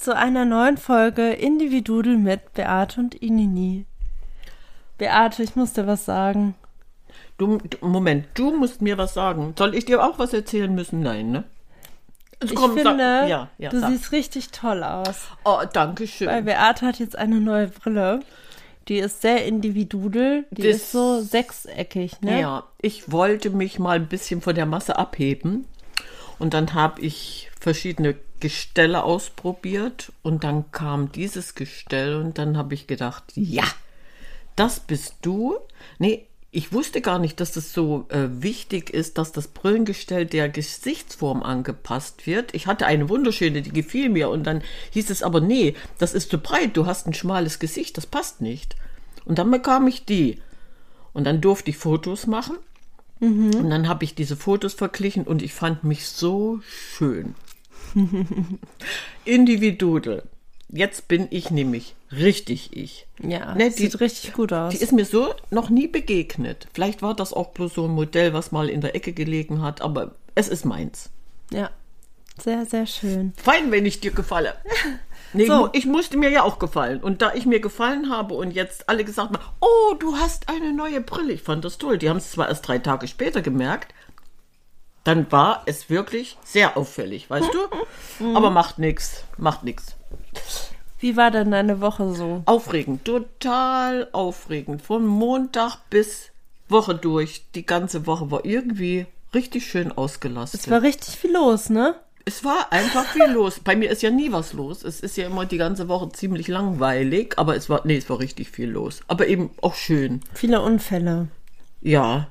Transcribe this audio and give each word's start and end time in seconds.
Zu 0.00 0.16
einer 0.16 0.44
neuen 0.44 0.78
Folge 0.78 1.30
Individudel 1.32 2.16
mit 2.16 2.54
Beate 2.54 3.00
und 3.00 3.14
Inini. 3.14 3.84
Beate, 4.98 5.42
ich 5.42 5.56
muss 5.56 5.72
dir 5.74 5.86
was 5.86 6.04
sagen. 6.04 6.54
Du, 7.38 7.58
Moment, 7.80 8.26
du 8.34 8.50
musst 8.56 8.82
mir 8.82 8.98
was 8.98 9.14
sagen. 9.14 9.54
Soll 9.58 9.74
ich 9.74 9.84
dir 9.84 10.02
auch 10.04 10.18
was 10.18 10.32
erzählen 10.32 10.74
müssen? 10.74 11.00
Nein, 11.02 11.30
ne? 11.30 11.44
Also 12.40 12.54
Ich 12.54 12.60
komm, 12.60 12.74
sag- 12.74 12.86
finde, 12.86 13.04
ja, 13.28 13.48
ja, 13.58 13.68
du 13.70 13.80
sag. 13.80 13.90
siehst 13.90 14.12
richtig 14.12 14.50
toll 14.50 14.82
aus. 14.82 15.26
Oh, 15.44 15.58
danke 15.70 16.06
schön. 16.06 16.28
Weil 16.28 16.42
Beate 16.42 16.86
hat 16.86 16.98
jetzt 16.98 17.16
eine 17.16 17.40
neue 17.40 17.68
Brille. 17.68 18.20
Die 18.88 18.98
ist 18.98 19.20
sehr 19.20 19.44
individudel. 19.44 20.46
Die 20.50 20.62
Das- 20.62 20.76
ist 20.76 20.92
so 20.92 21.20
sechseckig, 21.20 22.20
ne? 22.22 22.40
Ja, 22.40 22.64
ich 22.80 23.12
wollte 23.12 23.50
mich 23.50 23.78
mal 23.78 23.96
ein 23.96 24.06
bisschen 24.08 24.40
von 24.40 24.54
der 24.54 24.66
Masse 24.66 24.98
abheben. 24.98 25.66
Und 26.40 26.54
dann 26.54 26.74
habe 26.74 27.02
ich 27.02 27.50
verschiedene 27.60 28.16
Gestelle 28.40 29.04
ausprobiert. 29.04 30.12
Und 30.22 30.42
dann 30.42 30.72
kam 30.72 31.12
dieses 31.12 31.54
Gestell 31.54 32.16
und 32.16 32.38
dann 32.38 32.56
habe 32.56 32.74
ich 32.74 32.86
gedacht, 32.86 33.24
ja, 33.36 33.64
das 34.56 34.80
bist 34.80 35.16
du. 35.22 35.58
Nee, 35.98 36.26
ich 36.50 36.72
wusste 36.72 37.02
gar 37.02 37.18
nicht, 37.18 37.38
dass 37.40 37.52
das 37.52 37.74
so 37.74 38.06
äh, 38.08 38.26
wichtig 38.30 38.90
ist, 38.90 39.18
dass 39.18 39.32
das 39.32 39.48
Brillengestell 39.48 40.24
der 40.24 40.48
Gesichtsform 40.48 41.42
angepasst 41.42 42.26
wird. 42.26 42.54
Ich 42.54 42.66
hatte 42.66 42.86
eine 42.86 43.10
wunderschöne, 43.10 43.60
die 43.60 43.72
gefiel 43.72 44.08
mir. 44.08 44.30
Und 44.30 44.44
dann 44.44 44.62
hieß 44.92 45.10
es 45.10 45.22
aber, 45.22 45.40
nee, 45.40 45.74
das 45.98 46.14
ist 46.14 46.30
zu 46.30 46.38
breit, 46.38 46.74
du 46.76 46.86
hast 46.86 47.06
ein 47.06 47.14
schmales 47.14 47.58
Gesicht, 47.58 47.98
das 47.98 48.06
passt 48.06 48.40
nicht. 48.40 48.76
Und 49.26 49.38
dann 49.38 49.50
bekam 49.50 49.86
ich 49.86 50.06
die. 50.06 50.40
Und 51.12 51.24
dann 51.24 51.42
durfte 51.42 51.70
ich 51.70 51.76
Fotos 51.76 52.26
machen. 52.26 52.56
Und 53.20 53.70
dann 53.70 53.88
habe 53.88 54.04
ich 54.04 54.14
diese 54.14 54.36
Fotos 54.36 54.74
verglichen 54.74 55.24
und 55.24 55.42
ich 55.42 55.52
fand 55.52 55.84
mich 55.84 56.06
so 56.06 56.60
schön. 56.62 57.34
Individudel. 59.24 60.22
Jetzt 60.72 61.08
bin 61.08 61.26
ich 61.30 61.50
nämlich 61.50 61.96
richtig 62.12 62.76
ich. 62.76 63.06
Ja, 63.20 63.54
Ne, 63.56 63.70
sieht 63.70 64.00
richtig 64.00 64.32
gut 64.32 64.52
aus. 64.52 64.72
Die 64.72 64.82
ist 64.82 64.92
mir 64.92 65.04
so 65.04 65.34
noch 65.50 65.68
nie 65.68 65.88
begegnet. 65.88 66.68
Vielleicht 66.72 67.02
war 67.02 67.14
das 67.14 67.32
auch 67.32 67.48
bloß 67.48 67.74
so 67.74 67.84
ein 67.86 67.90
Modell, 67.90 68.32
was 68.32 68.52
mal 68.52 68.68
in 68.68 68.80
der 68.80 68.94
Ecke 68.94 69.12
gelegen 69.12 69.62
hat, 69.62 69.80
aber 69.82 70.14
es 70.34 70.48
ist 70.48 70.64
meins. 70.64 71.10
ja, 71.52 71.70
sehr, 72.40 72.66
sehr 72.66 72.86
schön. 72.86 73.32
Fein, 73.36 73.70
wenn 73.70 73.86
ich 73.86 74.00
dir 74.00 74.10
gefalle. 74.12 74.54
Nee, 75.32 75.46
So. 75.46 75.52
ich, 75.52 75.60
mu- 75.60 75.68
ich 75.74 75.86
musste 75.86 76.16
mir 76.18 76.28
ja 76.28 76.42
auch 76.42 76.58
gefallen. 76.58 77.00
Und 77.00 77.22
da 77.22 77.32
ich 77.34 77.46
mir 77.46 77.60
gefallen 77.60 78.10
habe 78.10 78.34
und 78.34 78.50
jetzt 78.50 78.88
alle 78.88 79.04
gesagt 79.04 79.32
haben, 79.32 79.44
oh, 79.60 79.94
du 79.96 80.16
hast 80.16 80.48
eine 80.48 80.72
neue 80.72 81.00
Brille. 81.00 81.32
Ich 81.32 81.42
fand 81.42 81.64
das 81.64 81.78
toll. 81.78 81.98
Die 81.98 82.08
haben 82.10 82.16
es 82.16 82.32
zwar 82.32 82.48
erst 82.48 82.66
drei 82.66 82.78
Tage 82.80 83.06
später 83.06 83.40
gemerkt. 83.40 83.94
Dann 85.04 85.30
war 85.30 85.62
es 85.66 85.88
wirklich 85.88 86.36
sehr 86.44 86.76
auffällig, 86.76 87.30
weißt 87.30 87.48
du? 88.18 88.24
Aber 88.34 88.50
macht 88.50 88.80
nichts, 88.80 89.22
macht 89.38 89.62
nichts. 89.62 89.94
Wie 90.98 91.16
war 91.16 91.30
denn 91.30 91.52
deine 91.52 91.80
Woche 91.80 92.12
so? 92.12 92.42
Aufregend, 92.46 93.04
total 93.04 94.08
aufregend. 94.10 94.82
Von 94.82 95.06
Montag 95.06 95.76
bis 95.90 96.30
Woche 96.68 96.96
durch. 96.96 97.44
Die 97.54 97.64
ganze 97.64 98.04
Woche 98.08 98.32
war 98.32 98.44
irgendwie 98.44 99.06
richtig 99.32 99.64
schön 99.70 99.92
ausgelastet. 99.92 100.62
Es 100.62 100.70
war 100.70 100.82
richtig 100.82 101.16
viel 101.16 101.32
los, 101.32 101.70
ne? 101.70 101.94
Es 102.24 102.44
war 102.44 102.72
einfach 102.72 103.04
viel 103.06 103.26
los. 103.32 103.60
Bei 103.60 103.76
mir 103.76 103.90
ist 103.90 104.02
ja 104.02 104.10
nie 104.10 104.32
was 104.32 104.52
los. 104.52 104.84
Es 104.84 105.00
ist 105.00 105.16
ja 105.16 105.26
immer 105.26 105.46
die 105.46 105.58
ganze 105.58 105.88
Woche 105.88 106.10
ziemlich 106.12 106.48
langweilig, 106.48 107.34
aber 107.36 107.56
es 107.56 107.68
war, 107.68 107.82
nee, 107.84 107.96
es 107.96 108.08
war 108.10 108.18
richtig 108.18 108.50
viel 108.50 108.70
los. 108.70 109.00
Aber 109.08 109.26
eben 109.26 109.50
auch 109.62 109.74
schön. 109.74 110.20
Viele 110.34 110.60
Unfälle. 110.60 111.28
Ja. 111.80 112.28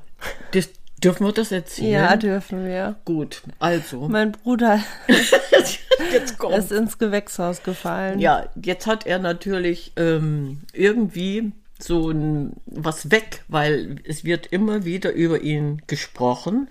Das, 0.52 0.70
dürfen 1.04 1.26
wir 1.26 1.34
das 1.34 1.52
erzählen? 1.52 1.92
Ja, 1.92 2.16
dürfen 2.18 2.66
wir. 2.66 2.96
Gut, 3.06 3.42
also. 3.60 4.08
Mein 4.08 4.32
Bruder 4.32 4.82
ist 6.58 6.72
ins 6.72 6.98
Gewächshaus 6.98 7.64
gefallen. 7.64 8.20
Ja, 8.20 8.50
jetzt 8.62 8.88
hat 8.88 9.06
er 9.06 9.20
natürlich 9.20 9.94
ähm, 9.96 10.62
irgendwie 10.74 11.52
so 11.82 12.10
ein, 12.10 12.54
was 12.66 13.10
weg, 13.10 13.44
weil 13.48 13.98
es 14.04 14.26
wird 14.26 14.48
immer 14.48 14.84
wieder 14.86 15.14
über 15.14 15.42
ihn 15.42 15.82
gesprochen. 15.88 16.70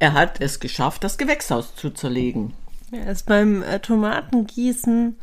Er 0.00 0.12
hat 0.14 0.40
es 0.40 0.58
geschafft, 0.58 1.04
das 1.04 1.16
Gewächshaus 1.18 1.74
zu 1.76 1.90
zerlegen. 1.90 2.54
Er 2.90 3.12
ist 3.12 3.26
beim 3.26 3.62
äh, 3.62 3.78
Tomatengießen 3.78 5.16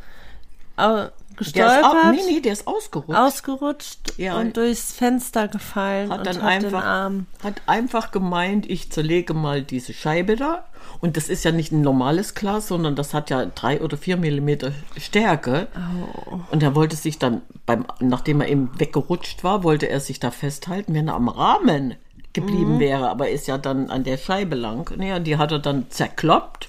au- 0.76 0.94
Der 0.96 1.12
gestolpert, 1.36 2.14
ist, 2.16 2.26
nee, 2.26 2.32
nee, 2.34 2.40
der 2.40 2.52
ist 2.52 2.66
ausgerutscht. 2.66 3.18
ausgerutscht 3.18 3.98
Ja. 4.16 4.38
und 4.40 4.56
durchs 4.56 4.92
Fenster 4.92 5.46
gefallen 5.48 6.10
hat 6.10 6.18
und 6.20 6.26
dann 6.26 6.42
hat 6.42 6.62
den 6.62 6.64
einfach, 6.66 6.84
Arm. 6.84 7.26
hat 7.44 7.60
einfach 7.66 8.10
gemeint, 8.10 8.68
ich 8.70 8.90
zerlege 8.90 9.34
mal 9.34 9.62
diese 9.62 9.92
Scheibe 9.92 10.36
da. 10.36 10.64
Und 11.00 11.16
das 11.16 11.28
ist 11.28 11.44
ja 11.44 11.52
nicht 11.52 11.70
ein 11.70 11.80
normales 11.82 12.34
Glas, 12.34 12.66
sondern 12.68 12.96
das 12.96 13.14
hat 13.14 13.30
ja 13.30 13.44
drei 13.46 13.80
oder 13.82 13.96
vier 13.96 14.16
Millimeter 14.16 14.72
Stärke. 14.96 15.68
Oh. 15.76 16.40
Und 16.50 16.62
er 16.62 16.74
wollte 16.74 16.96
sich 16.96 17.18
dann, 17.18 17.42
beim, 17.66 17.84
nachdem 18.00 18.40
er 18.40 18.48
eben 18.48 18.70
weggerutscht 18.78 19.44
war, 19.44 19.62
wollte 19.62 19.88
er 19.88 20.00
sich 20.00 20.18
da 20.18 20.30
festhalten, 20.30 20.94
wenn 20.94 21.06
er 21.08 21.14
am 21.14 21.28
Rahmen 21.28 21.94
geblieben 22.32 22.76
Mhm. 22.76 22.80
wäre. 22.80 23.08
Aber 23.10 23.28
er 23.28 23.34
ist 23.34 23.46
ja 23.46 23.58
dann 23.58 23.90
an 23.90 24.04
der 24.04 24.16
Scheibe 24.18 24.54
lang. 24.56 24.90
Naja, 24.96 25.18
die 25.18 25.36
hat 25.36 25.52
er 25.52 25.58
dann 25.58 25.90
zerkloppt 25.90 26.68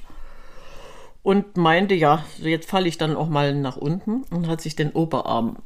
und 1.24 1.58
meinte, 1.58 1.94
ja, 1.96 2.24
so 2.40 2.48
jetzt 2.48 2.70
falle 2.70 2.88
ich 2.88 2.98
dann 2.98 3.16
auch 3.16 3.28
mal 3.30 3.54
nach 3.54 3.78
unten 3.78 4.24
und 4.32 4.48
hat 4.48 4.62
sich 4.62 4.76
den 4.76 4.92
Oberarm, 4.92 5.58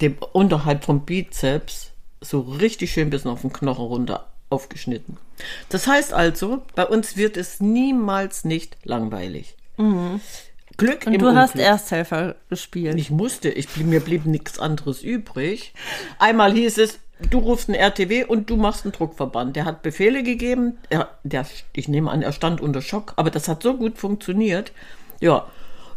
dem 0.00 0.16
unterhalb 0.32 0.84
vom 0.84 1.04
Bizeps, 1.04 1.92
so 2.20 2.40
richtig 2.40 2.92
schön 2.92 3.10
bis 3.10 3.24
auf 3.26 3.42
den 3.42 3.52
Knochen 3.52 3.84
runter 3.86 4.26
aufgeschnitten. 4.50 5.18
Das 5.68 5.86
heißt 5.86 6.12
also, 6.12 6.62
bei 6.74 6.84
uns 6.86 7.16
wird 7.16 7.36
es 7.36 7.60
niemals 7.60 8.44
nicht 8.44 8.76
langweilig. 8.84 9.54
Glück 10.76 11.06
Und 11.06 11.12
im 11.14 11.18
du 11.20 11.34
hast 11.34 11.54
Unglück. 11.54 11.66
Ersthelfer 11.66 12.34
gespielt. 12.48 12.96
Ich 12.98 13.10
musste, 13.10 13.50
ich, 13.50 13.76
mir 13.76 14.00
blieb 14.00 14.26
nichts 14.26 14.58
anderes 14.58 15.02
übrig. 15.02 15.74
Einmal 16.18 16.52
hieß 16.52 16.78
es, 16.78 16.98
du 17.30 17.38
rufst 17.38 17.68
einen 17.68 17.78
RTW 17.78 18.24
und 18.24 18.50
du 18.50 18.56
machst 18.56 18.84
einen 18.84 18.92
Druckverband. 18.92 19.56
Der 19.56 19.64
hat 19.64 19.82
Befehle 19.82 20.22
gegeben. 20.22 20.78
Er, 20.88 21.08
der, 21.22 21.46
ich 21.72 21.88
nehme 21.88 22.10
an, 22.10 22.22
er 22.22 22.32
stand 22.32 22.60
unter 22.60 22.82
Schock, 22.82 23.12
aber 23.16 23.30
das 23.30 23.48
hat 23.48 23.62
so 23.62 23.76
gut 23.76 23.98
funktioniert. 23.98 24.72
Ja, 25.20 25.46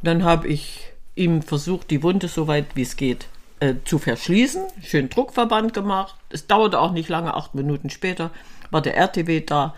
dann 0.01 0.23
habe 0.23 0.47
ich 0.47 0.91
ihm 1.15 1.41
versucht, 1.41 1.91
die 1.91 2.03
Wunde 2.03 2.27
so 2.27 2.47
weit 2.47 2.67
wie 2.75 2.81
es 2.81 2.95
geht 2.95 3.27
äh, 3.59 3.75
zu 3.85 4.00
verschließen. 4.00 4.63
Schön 4.83 5.09
Druckverband 5.09 5.73
gemacht. 5.73 6.15
Es 6.29 6.47
dauerte 6.47 6.79
auch 6.79 6.91
nicht 6.91 7.09
lange, 7.09 7.33
acht 7.33 7.56
Minuten 7.56 7.89
später 7.89 8.31
war 8.71 8.81
der 8.81 8.97
RTW 8.97 9.41
da. 9.41 9.75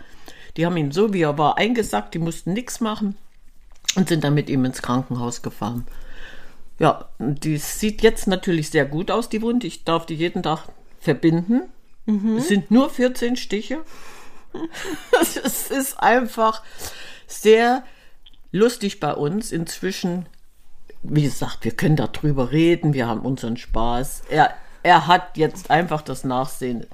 Die 0.56 0.66
haben 0.66 0.76
ihn 0.76 0.92
so 0.92 1.12
wie 1.12 1.22
er 1.22 1.36
war 1.36 1.58
eingesackt, 1.58 2.14
die 2.14 2.18
mussten 2.18 2.52
nichts 2.52 2.80
machen 2.80 3.16
und 3.96 4.08
sind 4.08 4.24
dann 4.24 4.34
mit 4.34 4.48
ihm 4.48 4.64
ins 4.64 4.82
Krankenhaus 4.82 5.42
gefahren. 5.42 5.86
Ja, 6.78 7.08
die 7.18 7.56
sieht 7.58 8.02
jetzt 8.02 8.26
natürlich 8.26 8.70
sehr 8.70 8.84
gut 8.84 9.10
aus, 9.10 9.28
die 9.28 9.42
Wunde. 9.42 9.66
Ich 9.66 9.84
darf 9.84 10.06
die 10.06 10.14
jeden 10.14 10.42
Tag 10.42 10.68
verbinden. 11.04 11.62
Es 12.36 12.48
sind 12.48 12.70
nur 12.70 12.90
14 12.90 13.36
Stiche. 13.36 13.80
es 15.20 15.70
ist 15.70 16.00
einfach 16.00 16.62
sehr 17.26 17.82
lustig 18.52 19.00
bei 19.00 19.14
uns. 19.14 19.52
Inzwischen, 19.52 20.26
wie 21.02 21.22
gesagt, 21.22 21.64
wir 21.64 21.72
können 21.72 21.96
darüber 21.96 22.52
reden, 22.52 22.92
wir 22.92 23.06
haben 23.06 23.20
unseren 23.20 23.56
Spaß. 23.56 24.22
Er, 24.28 24.54
er 24.82 25.06
hat 25.06 25.36
jetzt 25.36 25.70
einfach 25.70 26.02
das 26.02 26.24
Nachsehen. 26.24 26.86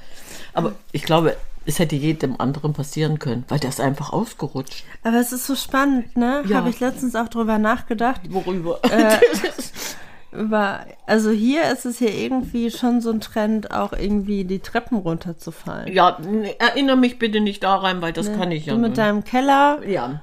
Aber 0.53 0.75
ich 0.93 1.03
glaube, 1.03 1.37
es 1.67 1.79
hätte 1.79 1.97
jedem 1.97 2.41
anderen 2.41 2.73
passieren 2.73 3.19
können, 3.19 3.45
weil 3.49 3.59
der 3.59 3.71
ist 3.71 3.81
einfach 3.81 4.13
ausgerutscht. 4.13 4.85
Aber 5.03 5.19
es 5.19 5.33
ist 5.33 5.47
so 5.47 5.57
spannend, 5.57 6.17
ne? 6.17 6.43
Ja. 6.47 6.59
Habe 6.59 6.71
ich 6.71 6.81
letztens 6.81 7.15
auch 7.17 7.29
drüber 7.29 7.59
nachgedacht. 7.59 8.21
Worüber? 8.29 8.81
über, 10.33 10.87
also 11.07 11.31
hier 11.31 11.71
ist 11.73 11.85
es 11.87 11.99
hier 11.99 12.15
irgendwie 12.15 12.71
schon 12.71 13.01
so 13.01 13.11
ein 13.11 13.21
Trend, 13.21 13.71
auch 13.73 13.93
irgendwie 13.93 14.45
die 14.45 14.61
Treppen 14.61 14.99
runterzufallen. 14.99 15.93
Ja, 15.93 16.19
erinnere 16.59 16.97
mich 16.97 17.19
bitte 17.19 17.41
nicht 17.41 17.63
daran, 17.63 18.01
weil 18.01 18.13
das 18.13 18.33
kann 18.33 18.51
ich 18.53 18.67
ja 18.67 18.75
Du 18.75 18.79
mit 18.79 18.91
nicht. 18.91 18.99
deinem 18.99 19.25
Keller, 19.25 19.81
Ja, 19.87 20.23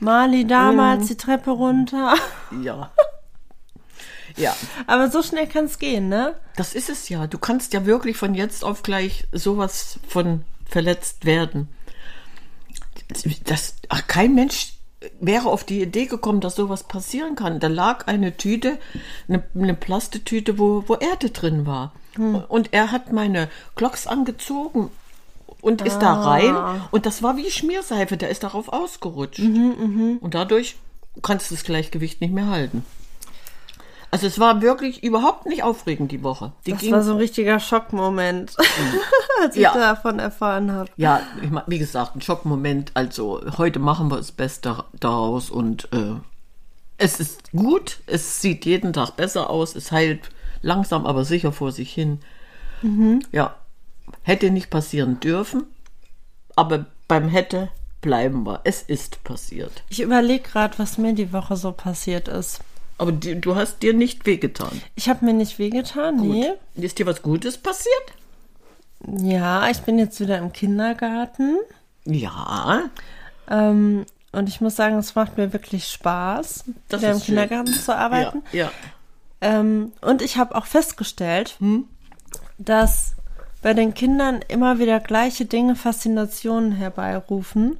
Mali 0.00 0.46
damals 0.46 1.06
die 1.08 1.16
Treppe 1.16 1.50
runter. 1.50 2.14
ja. 2.62 2.90
Ja, 4.36 4.54
Aber 4.86 5.10
so 5.10 5.22
schnell 5.22 5.48
kann 5.48 5.64
es 5.64 5.78
gehen, 5.80 6.08
ne? 6.08 6.34
das 6.54 6.74
ist 6.74 6.88
es 6.88 7.08
ja. 7.08 7.26
Du 7.26 7.38
kannst 7.38 7.72
ja 7.72 7.86
wirklich 7.86 8.16
von 8.16 8.34
jetzt 8.36 8.62
auf 8.64 8.82
gleich 8.84 9.26
sowas 9.32 9.98
von 10.06 10.44
verletzt 10.68 11.24
werden. 11.24 11.68
Das, 13.44 13.74
ach, 13.88 14.06
kein 14.06 14.34
Mensch 14.34 14.74
wäre 15.20 15.48
auf 15.48 15.64
die 15.64 15.80
Idee 15.82 16.06
gekommen, 16.06 16.40
dass 16.40 16.56
sowas 16.56 16.84
passieren 16.84 17.36
kann. 17.36 17.60
Da 17.60 17.68
lag 17.68 18.06
eine 18.06 18.36
Tüte, 18.36 18.78
eine, 19.28 19.44
eine 19.54 19.74
Plastetüte, 19.74 20.58
wo, 20.58 20.84
wo 20.86 20.94
Erde 20.94 21.30
drin 21.30 21.66
war. 21.66 21.92
Und 22.48 22.72
er 22.72 22.90
hat 22.90 23.12
meine 23.12 23.48
Glocks 23.76 24.06
angezogen 24.08 24.90
und 25.60 25.82
ist 25.82 26.00
da 26.00 26.14
rein. 26.14 26.80
Und 26.90 27.06
das 27.06 27.22
war 27.22 27.36
wie 27.36 27.50
Schmierseife, 27.50 28.16
der 28.16 28.28
ist 28.28 28.42
darauf 28.42 28.68
ausgerutscht. 28.68 29.38
Und 30.20 30.34
dadurch 30.34 30.76
kannst 31.22 31.50
du 31.50 31.54
das 31.54 31.64
Gleichgewicht 31.64 32.20
nicht 32.20 32.32
mehr 32.32 32.48
halten. 32.48 32.84
Also 34.10 34.26
es 34.26 34.38
war 34.38 34.62
wirklich 34.62 35.02
überhaupt 35.04 35.44
nicht 35.46 35.62
aufregend 35.62 36.10
die 36.12 36.22
Woche. 36.22 36.52
Die 36.66 36.70
Das 36.72 36.80
ging, 36.80 36.92
war 36.92 37.02
so 37.02 37.12
ein 37.12 37.18
richtiger 37.18 37.60
Schockmoment, 37.60 38.56
als 39.42 39.54
ich 39.54 39.62
Ja. 39.62 39.74
davon 39.74 40.18
erfahren 40.18 40.72
habe. 40.72 40.90
ja, 40.96 41.20
ich 41.42 41.50
mein, 41.50 41.64
wie 41.66 41.78
gesagt, 41.78 42.16
ein 42.16 42.22
Schockmoment. 42.22 42.90
Also 42.94 43.40
heute 43.58 43.78
machen 43.78 44.10
wir 44.10 44.16
das 44.16 44.32
Beste 44.32 44.82
daraus 44.98 45.50
und 45.50 45.88
äh, 45.92 46.14
es 46.96 47.20
ist 47.20 47.52
gut. 47.52 47.98
Es 48.06 48.40
sieht 48.40 48.64
jeden 48.64 48.92
Tag 48.94 49.16
besser 49.16 49.50
aus. 49.50 49.74
Es 49.76 49.92
heilt 49.92 50.30
langsam, 50.62 51.06
aber 51.06 51.24
sicher 51.24 51.52
vor 51.52 51.70
sich 51.72 51.92
hin. 51.92 52.20
Ja, 53.32 53.56
hätte 54.22 54.50
nicht 54.50 54.70
passieren 54.70 55.18
dürfen, 55.20 55.64
aber 56.56 56.86
beim 57.08 57.28
hätte 57.28 57.68
bleiben 58.00 58.46
wir. 58.46 58.60
Es 58.64 58.82
ist 58.82 59.22
passiert. 59.24 59.82
Ich 59.88 60.00
überlege 60.00 60.48
gerade, 60.48 60.78
was 60.78 60.96
mir 60.98 61.12
die 61.12 61.32
Woche 61.32 61.56
so 61.56 61.72
passiert 61.72 62.28
ist. 62.28 62.60
Aber 62.98 63.12
die, 63.12 63.40
du 63.40 63.54
hast 63.56 63.82
dir 63.82 63.94
nicht 63.94 64.26
wehgetan. 64.26 64.82
Ich 64.96 65.08
habe 65.08 65.24
mir 65.24 65.32
nicht 65.32 65.58
wehgetan, 65.58 66.16
nee. 66.16 66.52
Ist 66.74 66.98
dir 66.98 67.06
was 67.06 67.22
Gutes 67.22 67.56
passiert? 67.56 67.94
Ja, 69.06 69.68
ich 69.70 69.78
bin 69.82 69.98
jetzt 69.98 70.20
wieder 70.20 70.38
im 70.38 70.52
Kindergarten. 70.52 71.58
Ja. 72.04 72.82
Ähm, 73.48 74.04
und 74.32 74.48
ich 74.48 74.60
muss 74.60 74.76
sagen, 74.76 74.98
es 74.98 75.14
macht 75.14 75.38
mir 75.38 75.52
wirklich 75.52 75.86
Spaß, 75.88 76.64
Das 76.88 77.00
wieder 77.00 77.12
im 77.12 77.18
schön. 77.18 77.26
Kindergarten 77.26 77.72
zu 77.72 77.96
arbeiten. 77.96 78.42
Ja, 78.52 78.64
ja. 78.64 78.70
Ähm, 79.40 79.92
und 80.00 80.20
ich 80.20 80.36
habe 80.36 80.56
auch 80.56 80.66
festgestellt, 80.66 81.56
dass 82.58 83.14
bei 83.62 83.74
den 83.74 83.94
Kindern 83.94 84.40
immer 84.48 84.78
wieder 84.80 85.00
gleiche 85.00 85.44
Dinge 85.44 85.76
Faszinationen 85.76 86.72
herbeirufen, 86.72 87.78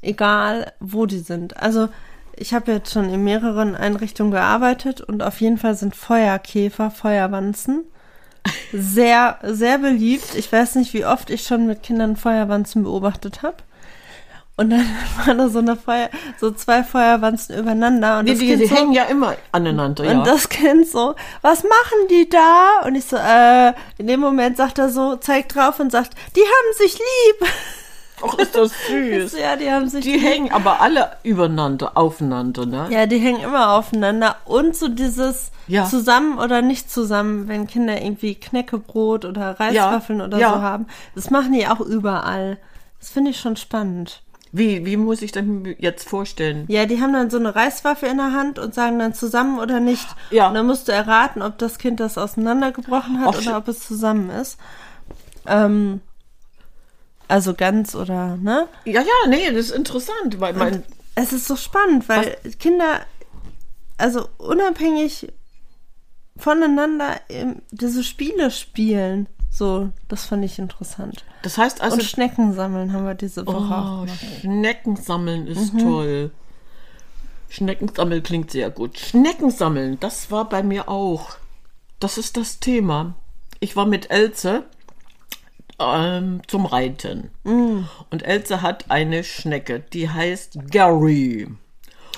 egal 0.00 0.72
wo 0.80 1.06
die 1.06 1.18
sind. 1.18 1.56
Also 1.58 1.88
ich 2.38 2.54
habe 2.54 2.72
jetzt 2.72 2.92
schon 2.92 3.10
in 3.10 3.24
mehreren 3.24 3.74
Einrichtungen 3.74 4.32
gearbeitet 4.32 5.00
und 5.00 5.22
auf 5.22 5.40
jeden 5.40 5.58
Fall 5.58 5.74
sind 5.74 5.96
Feuerkäfer, 5.96 6.90
Feuerwanzen 6.90 7.84
sehr, 8.72 9.38
sehr 9.42 9.78
beliebt. 9.78 10.34
Ich 10.34 10.50
weiß 10.50 10.76
nicht, 10.76 10.94
wie 10.94 11.04
oft 11.04 11.30
ich 11.30 11.42
schon 11.42 11.66
mit 11.66 11.82
Kindern 11.82 12.16
Feuerwanzen 12.16 12.84
beobachtet 12.84 13.42
habe. 13.42 13.56
Und 14.56 14.70
dann 14.70 14.84
waren 15.24 15.38
da 15.38 15.48
so 15.48 15.60
eine 15.60 15.76
Feuer, 15.76 16.08
so 16.40 16.50
zwei 16.50 16.82
Feuerwanzen 16.82 17.58
übereinander 17.58 18.18
und 18.18 18.26
Die, 18.26 18.32
das 18.32 18.40
die, 18.40 18.46
Kind 18.48 18.62
die 18.62 18.66
so, 18.66 18.74
hängen 18.74 18.92
ja 18.92 19.04
immer 19.04 19.34
aneinander, 19.52 20.04
ja. 20.04 20.18
und 20.18 20.26
das 20.26 20.48
Kind 20.48 20.88
so, 20.88 21.14
was 21.42 21.62
machen 21.62 22.08
die 22.10 22.28
da? 22.28 22.80
Und 22.84 22.96
ich 22.96 23.04
so, 23.04 23.16
äh, 23.16 23.72
in 23.98 24.08
dem 24.08 24.20
Moment 24.20 24.56
sagt 24.56 24.78
er 24.78 24.88
so, 24.88 25.16
zeigt 25.16 25.54
drauf 25.54 25.78
und 25.78 25.92
sagt, 25.92 26.14
die 26.34 26.40
haben 26.40 26.76
sich 26.76 26.98
lieb. 26.98 27.48
Ach, 28.26 28.34
ist 28.38 28.54
das 28.56 28.72
süß. 28.88 29.38
ja, 29.38 29.56
die 29.56 29.70
haben 29.70 29.88
sich 29.88 30.04
Die 30.04 30.18
hängen 30.18 30.52
aber 30.52 30.80
alle 30.80 31.12
übereinander, 31.22 31.92
aufeinander, 31.96 32.66
ne? 32.66 32.86
Ja, 32.90 33.06
die 33.06 33.18
hängen 33.18 33.40
immer 33.42 33.72
aufeinander. 33.74 34.36
Und 34.44 34.76
so 34.76 34.88
dieses 34.88 35.50
Ja. 35.66 35.84
zusammen 35.86 36.38
oder 36.38 36.62
nicht 36.62 36.90
zusammen, 36.90 37.48
wenn 37.48 37.66
Kinder 37.66 38.00
irgendwie 38.00 38.34
Knäckebrot 38.34 39.24
oder 39.24 39.58
Reiswaffeln 39.60 40.20
oder 40.20 40.38
ja. 40.38 40.50
so 40.54 40.60
haben. 40.62 40.86
Das 41.14 41.30
machen 41.30 41.52
die 41.52 41.66
auch 41.66 41.80
überall. 41.80 42.58
Das 43.00 43.10
finde 43.10 43.30
ich 43.30 43.40
schon 43.40 43.56
spannend. 43.56 44.22
Wie, 44.50 44.86
wie 44.86 44.96
muss 44.96 45.20
ich 45.20 45.30
denn 45.30 45.76
jetzt 45.78 46.08
vorstellen? 46.08 46.64
Ja, 46.68 46.86
die 46.86 47.02
haben 47.02 47.12
dann 47.12 47.28
so 47.28 47.36
eine 47.36 47.54
Reiswaffe 47.54 48.06
in 48.06 48.16
der 48.16 48.32
Hand 48.32 48.58
und 48.58 48.74
sagen 48.74 48.98
dann 48.98 49.12
zusammen 49.12 49.58
oder 49.58 49.78
nicht. 49.78 50.06
Ja. 50.30 50.48
Und 50.48 50.54
dann 50.54 50.66
musst 50.66 50.88
du 50.88 50.92
erraten, 50.92 51.42
ob 51.42 51.58
das 51.58 51.76
Kind 51.78 52.00
das 52.00 52.16
auseinandergebrochen 52.16 53.20
hat 53.20 53.34
Ach, 53.36 53.40
oder 53.42 53.58
ob 53.58 53.68
es 53.68 53.80
zusammen 53.86 54.30
ist. 54.30 54.58
Ähm, 55.46 56.00
also 57.28 57.54
ganz 57.54 57.94
oder, 57.94 58.36
ne? 58.36 58.68
Ja, 58.84 59.02
ja, 59.02 59.28
nee, 59.28 59.46
das 59.50 59.66
ist 59.66 59.70
interessant, 59.70 60.40
weil 60.40 60.54
mein, 60.54 60.82
Es 61.14 61.32
ist 61.32 61.46
so 61.46 61.56
spannend, 61.56 62.08
weil 62.08 62.36
Kinder, 62.58 63.00
also 63.96 64.28
unabhängig 64.38 65.32
voneinander 66.36 67.20
diese 67.70 68.02
Spiele 68.04 68.50
spielen. 68.50 69.28
So, 69.50 69.90
das 70.08 70.26
fand 70.26 70.44
ich 70.44 70.58
interessant. 70.58 71.24
das 71.42 71.58
heißt 71.58 71.80
also, 71.80 71.96
Und 71.96 72.04
Schnecken 72.04 72.52
sammeln 72.52 72.92
haben 72.92 73.04
wir 73.04 73.14
diese 73.14 73.46
Woche 73.46 73.74
auch 73.74 73.98
oh, 73.98 74.00
gemacht. 74.02 74.18
Schnecken 74.40 74.96
sammeln 74.96 75.46
ist 75.46 75.72
toll. 75.78 76.30
Schneckensammeln 77.48 78.22
klingt 78.22 78.50
sehr 78.50 78.70
gut. 78.70 78.98
Schneckensammeln, 78.98 79.98
das 80.00 80.30
war 80.30 80.48
bei 80.48 80.62
mir 80.62 80.88
auch. 80.88 81.36
Das 81.98 82.18
ist 82.18 82.36
das 82.36 82.60
Thema. 82.60 83.14
Ich 83.60 83.74
war 83.74 83.86
mit 83.86 84.10
Elze 84.10 84.64
ähm, 85.78 86.40
zum 86.46 86.66
Reiten. 86.66 87.30
Und 88.10 88.22
Elze 88.22 88.62
hat 88.62 88.90
eine 88.90 89.24
Schnecke, 89.24 89.80
die 89.92 90.08
heißt 90.08 90.70
Gary. 90.70 91.48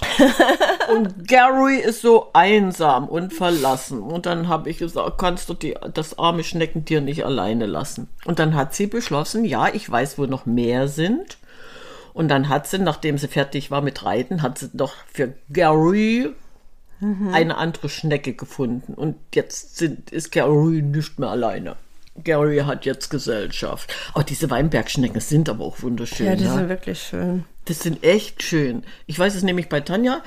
und 0.94 1.28
Gary 1.28 1.76
ist 1.76 2.00
so 2.00 2.28
einsam 2.32 3.08
und 3.08 3.34
verlassen. 3.34 4.00
Und 4.00 4.26
dann 4.26 4.48
habe 4.48 4.70
ich 4.70 4.78
gesagt, 4.78 5.18
kannst 5.18 5.48
du 5.48 5.54
die, 5.54 5.76
das 5.92 6.18
arme 6.18 6.42
Schneckentier 6.42 7.00
nicht 7.00 7.24
alleine 7.24 7.66
lassen. 7.66 8.08
Und 8.24 8.38
dann 8.38 8.54
hat 8.54 8.74
sie 8.74 8.86
beschlossen, 8.86 9.44
ja, 9.44 9.68
ich 9.68 9.90
weiß, 9.90 10.18
wo 10.18 10.26
noch 10.26 10.46
mehr 10.46 10.88
sind. 10.88 11.38
Und 12.14 12.28
dann 12.28 12.48
hat 12.48 12.66
sie, 12.66 12.78
nachdem 12.78 13.18
sie 13.18 13.28
fertig 13.28 13.70
war 13.70 13.82
mit 13.82 14.04
Reiten, 14.04 14.42
hat 14.42 14.58
sie 14.58 14.70
doch 14.72 14.94
für 15.12 15.34
Gary 15.50 16.30
eine 17.32 17.56
andere 17.56 17.88
Schnecke 17.88 18.34
gefunden. 18.34 18.94
Und 18.94 19.16
jetzt 19.34 19.78
sind, 19.78 20.10
ist 20.10 20.32
Gary 20.32 20.82
nicht 20.82 21.18
mehr 21.18 21.30
alleine. 21.30 21.76
Gary 22.24 22.58
hat 22.58 22.84
jetzt 22.84 23.10
Gesellschaft. 23.10 23.92
Oh, 24.14 24.22
diese 24.22 24.50
Weinbergschnecken 24.50 25.20
sind 25.20 25.48
aber 25.48 25.64
auch 25.64 25.82
wunderschön. 25.82 26.26
Ja, 26.26 26.36
die 26.36 26.44
ne? 26.44 26.54
sind 26.54 26.68
wirklich 26.68 27.02
schön. 27.02 27.44
Das 27.66 27.80
sind 27.80 28.02
echt 28.04 28.42
schön. 28.42 28.84
Ich 29.06 29.18
weiß 29.18 29.34
es 29.34 29.42
nämlich 29.42 29.68
bei 29.68 29.80
Tanja. 29.80 30.22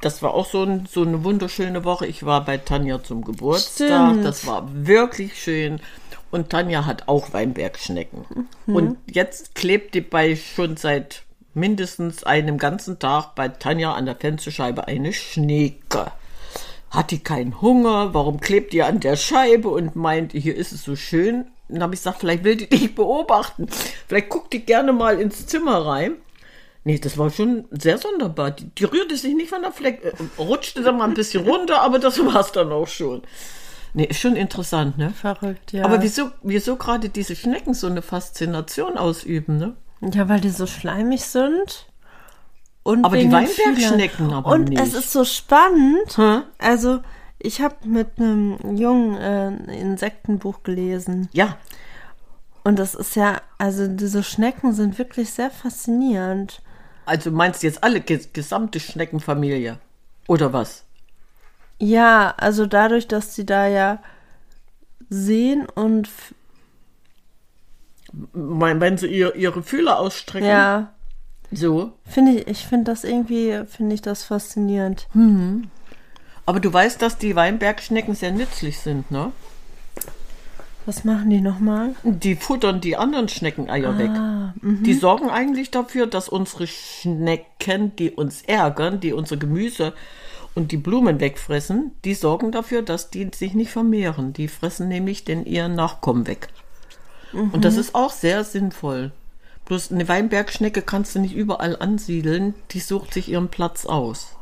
Das 0.00 0.22
war 0.22 0.34
auch 0.34 0.46
so, 0.46 0.62
ein, 0.62 0.86
so 0.90 1.02
eine 1.02 1.24
wunderschöne 1.24 1.84
Woche. 1.84 2.06
Ich 2.06 2.24
war 2.24 2.44
bei 2.44 2.58
Tanja 2.58 3.02
zum 3.02 3.24
Geburtstag. 3.24 4.10
Stimmt. 4.10 4.24
Das 4.24 4.46
war 4.46 4.68
wirklich 4.72 5.40
schön. 5.40 5.80
Und 6.30 6.50
Tanja 6.50 6.86
hat 6.86 7.08
auch 7.08 7.32
Weinbergschnecken. 7.32 8.24
Und 8.66 8.98
jetzt 9.10 9.54
klebt 9.54 9.94
die 9.94 10.00
bei 10.00 10.36
schon 10.36 10.76
seit 10.76 11.24
mindestens 11.54 12.24
einem 12.24 12.58
ganzen 12.58 12.98
Tag 12.98 13.34
bei 13.34 13.48
Tanja 13.48 13.94
an 13.94 14.06
der 14.06 14.16
Fensterscheibe 14.16 14.86
eine 14.86 15.12
Schnecke. 15.12 16.12
Hat 16.90 17.12
die 17.12 17.20
keinen 17.20 17.60
Hunger? 17.60 18.14
Warum 18.14 18.40
klebt 18.40 18.72
die 18.72 18.82
an 18.82 19.00
der 19.00 19.16
Scheibe 19.16 19.68
und 19.68 19.94
meint, 19.94 20.32
hier 20.32 20.56
ist 20.56 20.72
es 20.72 20.82
so 20.82 20.96
schön? 20.96 21.46
Dann 21.68 21.82
habe 21.82 21.94
ich 21.94 22.00
gesagt, 22.00 22.18
vielleicht 22.20 22.44
will 22.44 22.56
die 22.56 22.68
dich 22.68 22.94
beobachten. 22.96 23.68
Vielleicht 24.08 24.28
guckt 24.28 24.52
die 24.52 24.64
gerne 24.64 24.92
mal 24.92 25.20
ins 25.20 25.46
Zimmer 25.46 25.86
rein. 25.86 26.16
Nee, 26.82 26.98
das 26.98 27.18
war 27.18 27.30
schon 27.30 27.66
sehr 27.70 27.98
sonderbar. 27.98 28.50
Die, 28.52 28.66
die 28.70 28.84
rührte 28.84 29.16
sich 29.16 29.34
nicht 29.34 29.50
von 29.50 29.62
der 29.62 29.70
Fleck, 29.70 30.02
äh, 30.02 30.12
rutschte 30.40 30.82
dann 30.82 30.96
mal 30.96 31.04
ein 31.08 31.14
bisschen 31.14 31.46
runter, 31.46 31.82
aber 31.82 31.98
das 31.98 32.18
war 32.24 32.40
es 32.40 32.52
dann 32.52 32.72
auch 32.72 32.88
schon. 32.88 33.22
Nee, 33.92 34.04
ist 34.04 34.20
schon 34.20 34.36
interessant, 34.36 34.98
ne? 34.98 35.10
Verrückt, 35.10 35.72
ja. 35.72 35.84
Aber 35.84 36.02
wieso, 36.02 36.30
wieso 36.42 36.76
gerade 36.76 37.08
diese 37.08 37.36
Schnecken 37.36 37.74
so 37.74 37.86
eine 37.86 38.02
Faszination 38.02 38.96
ausüben, 38.96 39.58
ne? 39.58 39.76
Ja, 40.00 40.28
weil 40.28 40.40
die 40.40 40.50
so 40.50 40.66
schleimig 40.66 41.24
sind. 41.24 41.86
Und 42.90 43.04
Aber 43.04 43.16
die 43.16 43.30
Weinbergschnecken 43.30 44.32
aber 44.32 44.50
Und 44.52 44.68
nicht. 44.70 44.80
es 44.80 44.94
ist 44.94 45.12
so 45.12 45.24
spannend. 45.24 46.16
Hä? 46.16 46.42
Also, 46.58 47.00
ich 47.38 47.60
habe 47.60 47.76
mit 47.84 48.18
einem 48.18 48.58
Jungen 48.76 49.16
äh, 49.16 49.78
Insektenbuch 49.80 50.62
gelesen. 50.62 51.28
Ja, 51.32 51.56
Und 52.64 52.78
das 52.78 52.94
ist 52.94 53.16
ja, 53.16 53.40
also 53.58 53.86
diese 53.88 54.22
Schnecken 54.22 54.72
sind 54.74 54.98
wirklich 54.98 55.30
sehr 55.30 55.50
faszinierend. 55.50 56.60
also 57.06 57.30
meinst 57.30 57.62
du 57.62 57.66
jetzt 57.66 57.82
alle 57.82 58.00
ges 58.00 58.32
gesamte 58.32 58.78
Schneckenfamilie? 58.80 59.78
Oder 60.28 60.52
was? 60.52 60.84
Ja, 61.78 62.34
also 62.36 62.66
dadurch, 62.66 63.08
dass 63.08 63.34
sie 63.34 63.46
da 63.46 63.66
ja 63.66 63.98
sehen 65.08 65.66
und 65.74 66.08
Wenn 68.32 68.98
sie 68.98 69.06
ihr, 69.06 69.34
ihre 69.36 69.62
Fühler 69.62 69.98
ausstrecken? 69.98 70.46
ja, 70.48 70.92
So. 71.52 71.92
finde 72.06 72.32
ich, 72.32 72.46
ich 72.48 72.66
finde 72.66 72.90
das 72.92 73.04
irgendwie, 73.04 73.62
finde 73.68 73.94
ich 73.94 74.02
das 74.02 74.22
faszinierend. 74.24 75.08
Aber 76.46 76.60
du 76.60 76.72
weißt, 76.72 77.00
dass 77.02 77.18
die 77.18 77.36
Weinbergschnecken 77.36 78.14
sehr 78.14 78.32
nützlich 78.32 78.78
sind, 78.78 79.10
ne? 79.10 79.32
Was 80.86 81.04
machen 81.04 81.30
die 81.30 81.40
nochmal? 81.40 81.94
Die 82.04 82.34
futtern 82.36 82.80
die 82.80 82.96
anderen 82.96 83.28
Schneckeneier 83.28 83.98
weg. 83.98 84.10
Ah, 84.10 84.54
Die 84.62 84.94
sorgen 84.94 85.28
eigentlich 85.28 85.70
dafür, 85.70 86.06
dass 86.06 86.28
unsere 86.28 86.66
Schnecken, 86.66 87.94
die 87.96 88.10
uns 88.10 88.42
ärgern, 88.42 88.98
die 88.98 89.12
unser 89.12 89.36
Gemüse 89.36 89.92
und 90.54 90.72
die 90.72 90.78
Blumen 90.78 91.20
wegfressen, 91.20 91.92
die 92.04 92.14
sorgen 92.14 92.50
dafür, 92.50 92.82
dass 92.82 93.10
die 93.10 93.28
sich 93.34 93.54
nicht 93.54 93.70
vermehren. 93.70 94.32
Die 94.32 94.48
fressen 94.48 94.88
nämlich 94.88 95.24
den 95.24 95.44
ihren 95.44 95.74
Nachkommen 95.74 96.26
weg. 96.26 96.48
Und 97.32 97.64
das 97.64 97.76
ist 97.76 97.94
auch 97.94 98.10
sehr 98.10 98.42
sinnvoll. 98.42 99.12
Bloß 99.70 99.92
eine 99.92 100.08
Weinbergschnecke 100.08 100.82
kannst 100.82 101.14
du 101.14 101.20
nicht 101.20 101.36
überall 101.36 101.76
ansiedeln, 101.76 102.54
die 102.72 102.80
sucht 102.80 103.14
sich 103.14 103.28
ihren 103.28 103.50
Platz 103.50 103.86
aus. 103.86 104.34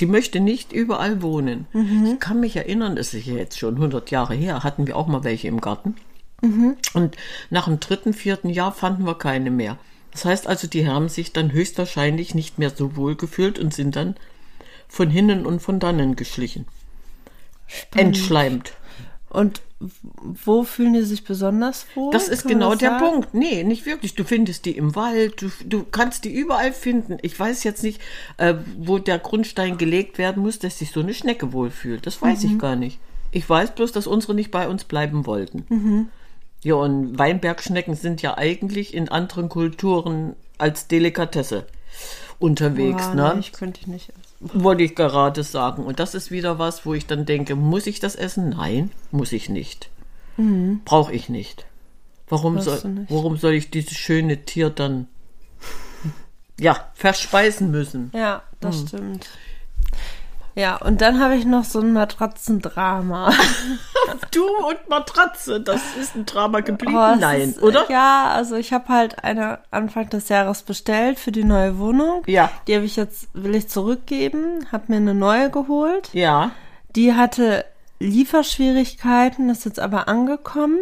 Die 0.00 0.06
möchte 0.06 0.40
nicht 0.40 0.72
überall 0.72 1.20
wohnen. 1.20 1.66
Ich 2.14 2.20
kann 2.20 2.40
mich 2.40 2.56
erinnern, 2.56 2.96
das 2.96 3.12
ist 3.12 3.26
ja 3.26 3.34
jetzt 3.34 3.58
schon 3.58 3.74
100 3.74 4.10
Jahre 4.10 4.34
her, 4.34 4.64
hatten 4.64 4.86
wir 4.86 4.96
auch 4.96 5.08
mal 5.08 5.24
welche 5.24 5.48
im 5.48 5.60
Garten. 5.60 5.94
Und 6.94 7.16
nach 7.50 7.66
dem 7.66 7.80
dritten, 7.80 8.14
vierten 8.14 8.48
Jahr 8.48 8.72
fanden 8.72 9.04
wir 9.04 9.18
keine 9.18 9.50
mehr. 9.50 9.76
Das 10.12 10.24
heißt 10.24 10.46
also, 10.46 10.66
die 10.66 10.88
haben 10.88 11.10
sich 11.10 11.34
dann 11.34 11.52
höchstwahrscheinlich 11.52 12.34
nicht 12.34 12.58
mehr 12.58 12.70
so 12.70 12.96
wohl 12.96 13.14
gefühlt 13.14 13.58
und 13.58 13.74
sind 13.74 13.94
dann 13.94 14.16
von 14.88 15.10
hinnen 15.10 15.44
und 15.44 15.60
von 15.60 15.80
dannen 15.80 16.16
geschlichen. 16.16 16.64
Entschleimt. 17.94 18.72
Und 19.28 19.60
wo 20.44 20.62
fühlen 20.64 20.94
die 20.94 21.02
sich 21.02 21.24
besonders 21.24 21.86
wohl? 21.94 22.10
Das 22.12 22.28
ist 22.28 22.42
Kann 22.42 22.52
genau 22.52 22.70
das 22.70 22.78
der 22.78 22.90
sagen? 22.90 23.04
Punkt. 23.04 23.34
Nee, 23.34 23.62
nicht 23.64 23.84
wirklich. 23.84 24.14
Du 24.14 24.24
findest 24.24 24.64
die 24.64 24.76
im 24.76 24.94
Wald, 24.94 25.42
du, 25.42 25.50
du 25.64 25.84
kannst 25.84 26.24
die 26.24 26.32
überall 26.32 26.72
finden. 26.72 27.18
Ich 27.22 27.38
weiß 27.38 27.62
jetzt 27.64 27.82
nicht, 27.82 28.00
äh, 28.38 28.54
wo 28.78 28.98
der 28.98 29.18
Grundstein 29.18 29.76
gelegt 29.76 30.16
werden 30.16 30.42
muss, 30.42 30.58
dass 30.58 30.78
sich 30.78 30.92
so 30.92 31.00
eine 31.00 31.12
Schnecke 31.12 31.52
wohlfühlt. 31.52 32.06
Das 32.06 32.22
weiß 32.22 32.44
Mhm. 32.44 32.50
ich 32.52 32.58
gar 32.58 32.76
nicht. 32.76 32.98
Ich 33.32 33.48
weiß 33.50 33.72
bloß, 33.74 33.92
dass 33.92 34.06
unsere 34.06 34.34
nicht 34.34 34.50
bei 34.50 34.68
uns 34.68 34.84
bleiben 34.84 35.26
wollten. 35.26 35.66
Mhm. 35.68 36.08
Ja, 36.62 36.76
und 36.76 37.18
Weinbergschnecken 37.18 37.94
sind 37.96 38.22
ja 38.22 38.38
eigentlich 38.38 38.94
in 38.94 39.08
anderen 39.10 39.48
Kulturen 39.50 40.34
als 40.56 40.86
Delikatesse 40.88 41.66
unterwegs. 42.38 43.06
Boah, 43.08 43.14
ne? 43.14 43.30
nee, 43.34 43.40
ich 43.40 43.52
könnte 43.52 43.80
ich 43.80 43.86
nicht 43.86 44.08
essen. 44.10 44.22
Wollte 44.40 44.82
ich 44.82 44.94
gerade 44.94 45.42
sagen. 45.42 45.84
Und 45.84 45.98
das 45.98 46.14
ist 46.14 46.30
wieder 46.30 46.58
was, 46.58 46.84
wo 46.84 46.94
ich 46.94 47.06
dann 47.06 47.24
denke, 47.24 47.56
muss 47.56 47.86
ich 47.86 48.00
das 48.00 48.14
essen? 48.16 48.50
Nein, 48.50 48.90
muss 49.10 49.32
ich 49.32 49.48
nicht. 49.48 49.88
Brauche 50.84 51.12
ich 51.14 51.28
nicht. 51.30 51.64
Warum 52.28 52.60
soll, 52.60 52.82
nicht. 52.90 53.10
warum 53.10 53.36
soll 53.36 53.52
ich 53.54 53.70
dieses 53.70 53.94
schöne 53.96 54.44
Tier 54.44 54.68
dann 54.70 55.06
ja, 56.60 56.90
verspeisen 56.94 57.70
müssen? 57.70 58.10
Ja, 58.14 58.42
das 58.60 58.80
Hm. 58.80 58.88
stimmt. 58.88 59.28
Ja, 60.56 60.76
und 60.76 61.02
dann 61.02 61.20
habe 61.20 61.36
ich 61.36 61.44
noch 61.44 61.64
so 61.64 61.80
ein 61.80 61.92
Matratzendrama. 61.92 63.32
Du 64.30 64.44
und 64.44 64.88
Matratze, 64.88 65.60
das 65.60 65.80
ist 66.00 66.14
ein 66.14 66.26
Drama 66.26 66.60
geblieben. 66.60 66.96
Oh, 66.96 67.16
Nein, 67.18 67.50
ist, 67.50 67.62
oder? 67.62 67.90
Ja, 67.90 68.30
also 68.34 68.54
ich 68.54 68.72
habe 68.72 68.88
halt 68.88 69.24
eine 69.24 69.58
Anfang 69.70 70.08
des 70.10 70.28
Jahres 70.28 70.62
bestellt 70.62 71.18
für 71.18 71.32
die 71.32 71.42
neue 71.44 71.78
Wohnung. 71.78 72.22
Ja. 72.26 72.50
Die 72.66 72.76
habe 72.76 72.84
ich 72.84 72.96
jetzt, 72.96 73.28
will 73.34 73.54
ich 73.54 73.68
zurückgeben, 73.68 74.66
habe 74.70 74.84
mir 74.88 74.96
eine 74.96 75.14
neue 75.14 75.50
geholt. 75.50 76.10
Ja. 76.12 76.50
Die 76.94 77.14
hatte 77.14 77.64
Lieferschwierigkeiten, 77.98 79.50
ist 79.50 79.64
jetzt 79.64 79.80
aber 79.80 80.08
angekommen. 80.08 80.78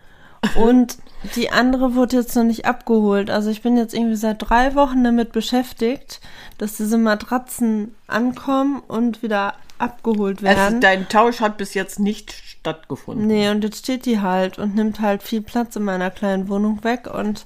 Und 0.56 0.98
die 1.34 1.50
andere 1.50 1.94
wurde 1.94 2.16
jetzt 2.16 2.36
noch 2.36 2.44
nicht 2.44 2.64
abgeholt. 2.66 3.30
Also 3.30 3.50
ich 3.50 3.62
bin 3.62 3.76
jetzt 3.76 3.94
irgendwie 3.94 4.16
seit 4.16 4.36
drei 4.48 4.74
Wochen 4.74 5.02
damit 5.04 5.32
beschäftigt, 5.32 6.20
dass 6.58 6.76
diese 6.76 6.98
Matratzen 6.98 7.94
ankommen 8.06 8.80
und 8.86 9.22
wieder 9.22 9.54
abgeholt 9.78 10.38
Also 10.44 10.60
werden. 10.60 10.80
dein 10.80 11.08
Tausch 11.08 11.40
hat 11.40 11.56
bis 11.56 11.74
jetzt 11.74 11.98
nicht 12.00 12.32
stattgefunden. 12.32 13.26
nee, 13.26 13.48
und 13.50 13.62
jetzt 13.64 13.78
steht 13.78 14.06
die 14.06 14.20
halt 14.20 14.58
und 14.58 14.74
nimmt 14.74 15.00
halt 15.00 15.22
viel 15.22 15.40
Platz 15.40 15.76
in 15.76 15.84
meiner 15.84 16.10
kleinen 16.10 16.48
Wohnung 16.48 16.82
weg 16.84 17.08
und 17.12 17.44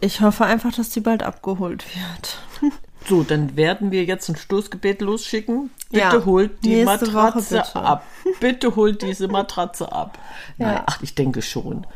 ich 0.00 0.20
hoffe 0.20 0.44
einfach, 0.44 0.72
dass 0.72 0.90
die 0.90 1.00
bald 1.00 1.22
abgeholt 1.22 1.84
wird. 1.94 2.72
So, 3.06 3.22
dann 3.22 3.56
werden 3.56 3.90
wir 3.90 4.04
jetzt 4.04 4.28
ein 4.28 4.36
Stoßgebet 4.36 5.00
losschicken. 5.00 5.70
Bitte 5.90 5.98
Ja, 6.04 6.24
holt 6.24 6.62
die 6.64 6.84
nächste 6.84 7.06
Matratze 7.10 7.56
bitte. 7.64 7.76
ab. 7.76 8.04
Bitte 8.40 8.76
holt 8.76 9.02
diese 9.02 9.28
Matratze 9.28 9.90
ab. 9.92 10.18
Nein, 10.58 10.74
Ja. 10.74 10.82
ach, 10.86 10.98
ich 11.02 11.14
denke 11.14 11.40
schon. 11.42 11.86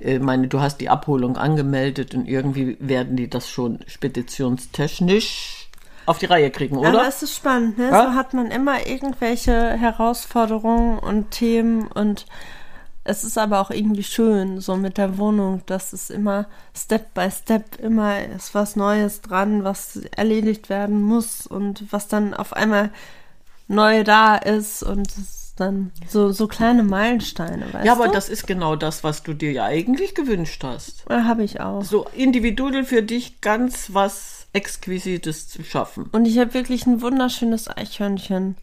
Äh, 0.00 0.18
meine, 0.18 0.48
du 0.48 0.60
hast 0.60 0.78
die 0.80 0.88
Abholung 0.88 1.36
angemeldet 1.36 2.14
und 2.14 2.26
irgendwie 2.26 2.76
werden 2.80 3.16
die 3.16 3.28
das 3.30 3.48
schon 3.48 3.80
speditionstechnisch 3.86 5.68
auf 6.06 6.18
die 6.18 6.26
Reihe 6.26 6.50
kriegen, 6.50 6.76
Aber 6.78 6.88
oder? 6.88 7.06
es 7.06 7.22
ist 7.22 7.36
spannend, 7.36 7.78
ne? 7.78 7.90
Ja? 7.90 8.04
So 8.10 8.14
hat 8.14 8.34
man 8.34 8.50
immer 8.50 8.86
irgendwelche 8.86 9.52
Herausforderungen 9.52 10.98
und 10.98 11.30
Themen 11.30 11.86
und 11.86 12.26
es 13.04 13.24
ist 13.24 13.38
aber 13.38 13.60
auch 13.60 13.70
irgendwie 13.70 14.02
schön, 14.02 14.60
so 14.60 14.76
mit 14.76 14.98
der 14.98 15.16
Wohnung, 15.16 15.62
dass 15.66 15.92
es 15.92 16.10
immer 16.10 16.46
Step 16.76 17.14
by 17.14 17.30
Step 17.30 17.78
immer 17.80 18.24
ist 18.24 18.54
was 18.54 18.76
Neues 18.76 19.22
dran, 19.22 19.64
was 19.64 19.96
erledigt 20.16 20.68
werden 20.68 21.02
muss 21.02 21.46
und 21.46 21.84
was 21.90 22.08
dann 22.08 22.34
auf 22.34 22.52
einmal 22.52 22.90
neu 23.68 24.04
da 24.04 24.36
ist 24.36 24.82
und 24.82 25.08
es 25.08 25.54
dann 25.56 25.92
so, 26.08 26.32
so 26.32 26.48
kleine 26.48 26.82
Meilensteine, 26.82 27.72
weißt 27.72 27.84
ja, 27.84 27.92
aber 27.92 28.06
du? 28.06 28.12
das 28.12 28.28
ist 28.28 28.46
genau 28.46 28.76
das, 28.76 29.04
was 29.04 29.22
du 29.22 29.34
dir 29.34 29.52
ja 29.52 29.64
eigentlich 29.64 30.14
gewünscht 30.14 30.64
hast. 30.64 31.04
Ja, 31.08 31.24
habe 31.24 31.44
ich 31.44 31.60
auch. 31.60 31.84
So 31.84 32.06
individuell 32.16 32.84
für 32.84 33.02
dich 33.02 33.40
ganz 33.40 33.90
was 33.92 34.46
Exquisites 34.52 35.48
zu 35.48 35.62
schaffen. 35.62 36.08
Und 36.12 36.26
ich 36.26 36.38
habe 36.38 36.54
wirklich 36.54 36.86
ein 36.86 37.02
wunderschönes 37.02 37.68
Eichhörnchen, 37.68 38.56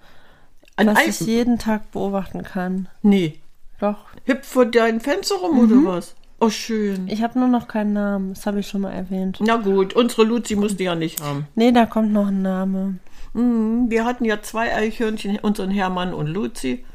Ein 0.76 0.88
was 0.88 0.98
Ei 0.98 1.06
ich 1.08 1.20
jeden 1.22 1.60
Tag 1.60 1.92
beobachten 1.92 2.44
kann. 2.44 2.90
Nee. 3.02 3.40
Doch. 3.80 3.98
Hüpft 4.26 4.46
vor 4.46 4.66
deinem 4.66 5.00
Fenster 5.00 5.36
rum 5.36 5.60
oder 5.60 5.92
was? 5.98 6.16
Oh, 6.40 6.50
schön. 6.50 7.08
Ich 7.08 7.24
habe 7.24 7.40
nur 7.40 7.48
noch 7.48 7.68
keinen 7.68 7.94
Namen, 7.94 8.34
das 8.34 8.46
habe 8.46 8.60
ich 8.60 8.68
schon 8.68 8.82
mal 8.82 8.92
erwähnt. 8.92 9.40
Na 9.42 9.56
gut, 9.58 9.94
unsere 9.94 10.24
Luzi 10.24 10.56
musste 10.56 10.84
ja 10.84 10.96
nicht 10.96 11.22
haben. 11.22 11.48
Nee, 11.56 11.72
da 11.72 11.86
kommt 11.86 12.12
noch 12.14 12.28
ein 12.28 12.42
Name. 12.44 13.00
Mhm, 13.34 13.90
Wir 13.90 14.06
hatten 14.06 14.24
ja 14.26 14.42
zwei 14.42 14.74
Eichhörnchen, 14.76 15.40
unseren 15.40 15.72
Hermann 15.72 16.14
und 16.14 16.28
Luzi. 16.28 16.86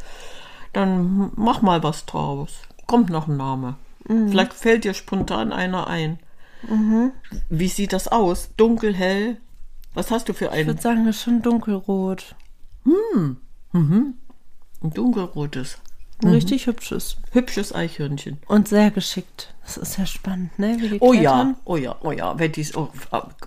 Dann 0.73 1.33
mach 1.37 1.61
mal 1.63 1.83
was 1.83 2.07
draus. 2.07 2.61
Kommt 2.87 3.11
noch 3.11 3.27
ein 3.29 3.37
Name. 3.37 3.77
Vielleicht 4.07 4.53
fällt 4.55 4.85
dir 4.85 4.95
spontan 4.95 5.53
einer 5.53 5.87
ein. 5.87 6.19
Wie 7.49 7.69
sieht 7.69 7.93
das 7.93 8.09
aus? 8.09 8.51
Dunkel, 8.57 8.95
hell? 8.95 9.39
Was 9.95 10.11
hast 10.11 10.29
du 10.29 10.33
für 10.35 10.47
Ich 10.47 10.51
einen? 10.53 10.67
würde 10.69 10.81
sagen, 10.83 11.05
das 11.07 11.17
ist 11.17 11.23
schon 11.23 11.43
dunkelrot. 11.43 12.35
Ein 12.85 13.37
dunkelrotes, 14.83 15.79
Ein 16.23 16.31
richtig 16.31 16.67
hübsches. 16.67 17.17
hübsches 17.33 17.75
Eichhörnchen. 17.75 18.39
Und 18.47 18.69
sehr 18.69 18.91
geschickt. 18.91 19.49
Das 19.65 19.77
ist 19.77 19.97
ja 19.99 20.07
spannend, 20.07 20.59
ne? 20.59 20.77
Oh 21.01 21.13
ja, 21.13 21.55
oh 21.65 21.77
ja, 21.77 21.95
oh 22.03 22.11
ja. 22.11 22.37
Wenn 22.39 22.51
die, 22.53 22.67
oh, 22.75 22.89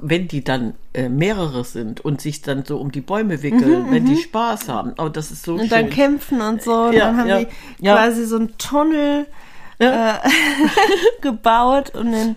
wenn 0.01 0.27
die 0.29 0.43
dann 0.43 0.73
äh, 0.93 1.09
mehrere 1.09 1.65
sind 1.65 1.99
und 2.01 2.21
sich 2.21 2.41
dann 2.41 2.63
so 2.63 2.77
um 2.77 2.91
die 2.91 3.01
Bäume 3.01 3.41
wickeln, 3.43 3.87
wenn 3.91 4.05
die 4.05 4.15
Spaß 4.17 4.69
haben. 4.69 4.93
Oh, 4.97 5.09
das 5.09 5.31
ist 5.31 5.43
so 5.43 5.53
Und 5.53 5.59
schön. 5.61 5.69
dann 5.69 5.89
kämpfen 5.89 6.41
und 6.41 6.61
so. 6.61 6.85
Und 6.85 6.93
Ja, 6.93 7.07
dann 7.07 7.17
haben 7.17 7.27
ja, 7.27 7.39
die 7.39 7.47
ja. 7.79 7.95
quasi 7.95 8.25
so 8.25 8.37
einen 8.37 8.57
Tunnel 8.57 9.27
äh, 9.79 10.13
gebaut 11.21 11.93
um 11.95 12.11
den, 12.11 12.35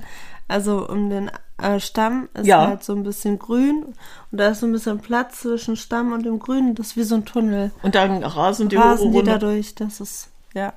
also 0.49 0.89
um 0.89 1.09
den 1.09 1.31
äh, 1.61 1.81
Stamm 1.81 2.29
ist 2.35 2.47
Ja. 2.47 2.67
halt 2.69 2.85
so 2.85 2.95
ein 2.95 3.03
bisschen 3.03 3.39
grün 3.39 3.85
und 4.31 4.39
da 4.39 4.49
ist 4.49 4.61
so 4.61 4.67
ein 4.67 4.73
bisschen 4.73 4.99
Platz 5.01 5.41
zwischen 5.41 5.77
Stamm 5.77 6.13
und 6.13 6.25
dem 6.25 6.39
Grün. 6.39 6.75
Das 6.75 6.89
ist 6.89 6.97
wie 6.97 7.03
so 7.03 7.17
ein 7.17 7.25
Tunnel. 7.25 7.71
Und 7.83 7.95
dann 7.95 8.23
rasen 8.23 8.69
die 8.69 8.77
Rasen 8.77 9.13
die 9.13 9.23
dadurch. 9.23 9.75
Das 9.75 10.01
ist 10.01 10.29
ja 10.55 10.73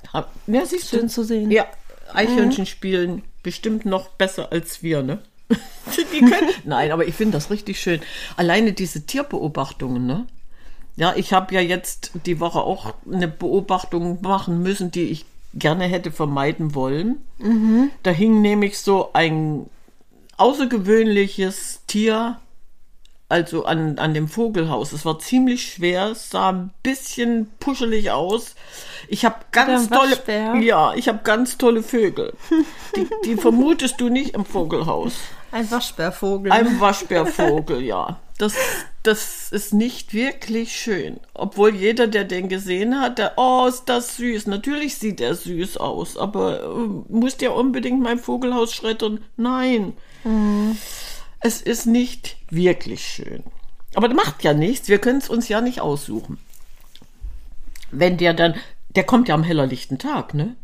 Ja, 0.48 0.66
schön 0.66 1.02
du. 1.02 1.08
zu 1.08 1.24
sehen. 1.24 1.52
Ja, 1.52 1.66
Eichhörnchen 2.14 2.66
spielen 2.66 3.24
bestimmt 3.44 3.86
noch 3.86 4.10
besser 4.10 4.52
als 4.52 4.84
wir, 4.84 5.02
ne? 5.04 5.20
die 6.14 6.20
können, 6.22 6.50
nein, 6.64 6.92
aber 6.92 7.06
ich 7.08 7.16
finde 7.16 7.34
das 7.34 7.50
richtig 7.52 7.80
schön. 7.80 8.00
Alleine 8.38 8.72
diese 8.74 9.06
Tierbeobachtungen, 9.06 10.06
ne? 10.06 10.26
Ja, 10.96 11.14
ich 11.16 11.34
habe 11.34 11.54
ja 11.56 11.62
jetzt 11.62 12.12
die 12.26 12.40
Woche 12.40 12.60
auch 12.62 12.94
eine 13.12 13.28
Beobachtung 13.28 14.20
machen 14.22 14.62
müssen, 14.62 14.92
die 14.92 15.04
ich 15.06 15.26
gerne 15.54 15.86
hätte 15.86 16.12
vermeiden 16.12 16.76
wollen. 16.76 17.18
Da 18.04 18.12
hing 18.12 18.42
nämlich 18.42 18.78
so 18.80 19.12
ein 19.14 19.66
außergewöhnliches 20.42 21.82
Tier, 21.86 22.38
also 23.30 23.66
an, 23.66 24.00
an 24.00 24.14
dem 24.14 24.28
Vogelhaus. 24.28 24.92
Es 24.92 25.06
war 25.06 25.20
ziemlich 25.20 25.74
schwer, 25.74 26.08
es 26.08 26.32
sah 26.32 26.50
ein 26.50 26.74
bisschen 26.82 27.50
puschelig 27.60 28.12
aus. 28.12 28.56
Ich 29.08 29.24
habe 29.24 29.38
ganz 29.52 29.88
tolle, 29.90 30.18
ja, 30.62 30.94
ich 30.96 31.08
habe 31.08 31.20
ganz 31.24 31.58
tolle 31.58 31.84
Vögel. 31.84 32.34
Die, 32.96 33.08
die 33.24 33.36
vermutest 33.36 34.02
du 34.02 34.10
nicht 34.10 34.34
im 34.34 34.44
Vogelhaus. 34.44 35.14
Ein 35.52 35.70
Waschbärvogel. 35.70 36.52
Ein 36.52 36.80
Waschbärvogel, 36.80 37.82
ja. 37.82 38.20
Das, 38.42 38.56
das 39.04 39.52
ist 39.52 39.72
nicht 39.72 40.16
wirklich 40.16 40.76
schön. 40.76 41.20
Obwohl 41.36 41.76
jeder, 41.76 42.08
der 42.08 42.24
den 42.24 42.50
gesehen 42.50 43.00
hat, 43.00 43.20
der, 43.20 43.34
oh, 43.38 43.68
ist 43.68 43.86
das 43.86 44.18
süß. 44.18 44.48
Natürlich 44.48 44.96
sieht 44.96 45.22
er 45.22 45.36
süß 45.36 45.78
aus, 45.78 46.18
aber 46.18 46.64
äh, 46.64 47.14
muss 47.14 47.38
der 47.38 47.54
unbedingt 47.54 48.02
mein 48.02 48.18
Vogelhaus 48.18 48.74
schreddern? 48.74 49.24
Nein. 49.38 49.94
Es 51.40 51.62
ist 51.62 51.86
nicht 51.86 52.38
wirklich 52.50 53.06
schön. 53.06 53.44
Aber 53.94 54.08
das 54.08 54.18
macht 54.18 54.44
ja 54.44 54.56
nichts, 54.56 54.88
wir 54.88 54.98
können 54.98 55.20
es 55.20 55.30
uns 55.30 55.48
ja 55.48 55.62
nicht 55.62 55.80
aussuchen. 55.82 56.40
Wenn 57.92 58.18
der 58.18 58.34
dann, 58.34 58.56
der 58.96 59.04
kommt 59.04 59.28
ja 59.28 59.36
am 59.36 59.44
hellerlichten 59.44 60.00
Tag, 60.00 60.34
ne? 60.34 60.56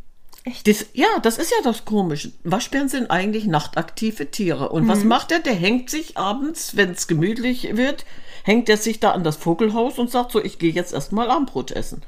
Echt? 0.47 0.67
Das, 0.67 0.85
ja, 0.93 1.07
das 1.21 1.37
ist 1.37 1.51
ja 1.51 1.57
das 1.63 1.83
Komische. 1.85 2.31
Waschbären 2.43 2.87
sind 2.89 3.11
eigentlich 3.11 3.45
nachtaktive 3.47 4.31
Tiere. 4.31 4.69
Und 4.69 4.83
Mhm. 4.83 4.87
was 4.89 5.03
macht 5.03 5.31
er? 5.31 5.39
Der 5.39 5.53
hängt 5.55 5.89
sich 5.89 6.17
abends, 6.17 6.75
wenn 6.77 6.91
es 6.91 7.07
gemütlich 7.07 7.75
wird, 7.75 8.05
hängt 8.43 8.69
er 8.69 8.77
sich 8.77 8.99
da 8.99 9.11
an 9.11 9.23
das 9.23 9.35
Vogelhaus 9.35 9.99
und 9.99 10.09
sagt 10.09 10.31
so, 10.31 10.41
ich 10.43 10.57
gehe 10.59 10.71
jetzt 10.71 10.93
erstmal 10.93 11.29
Armbrot 11.29 11.71
essen. 11.71 12.01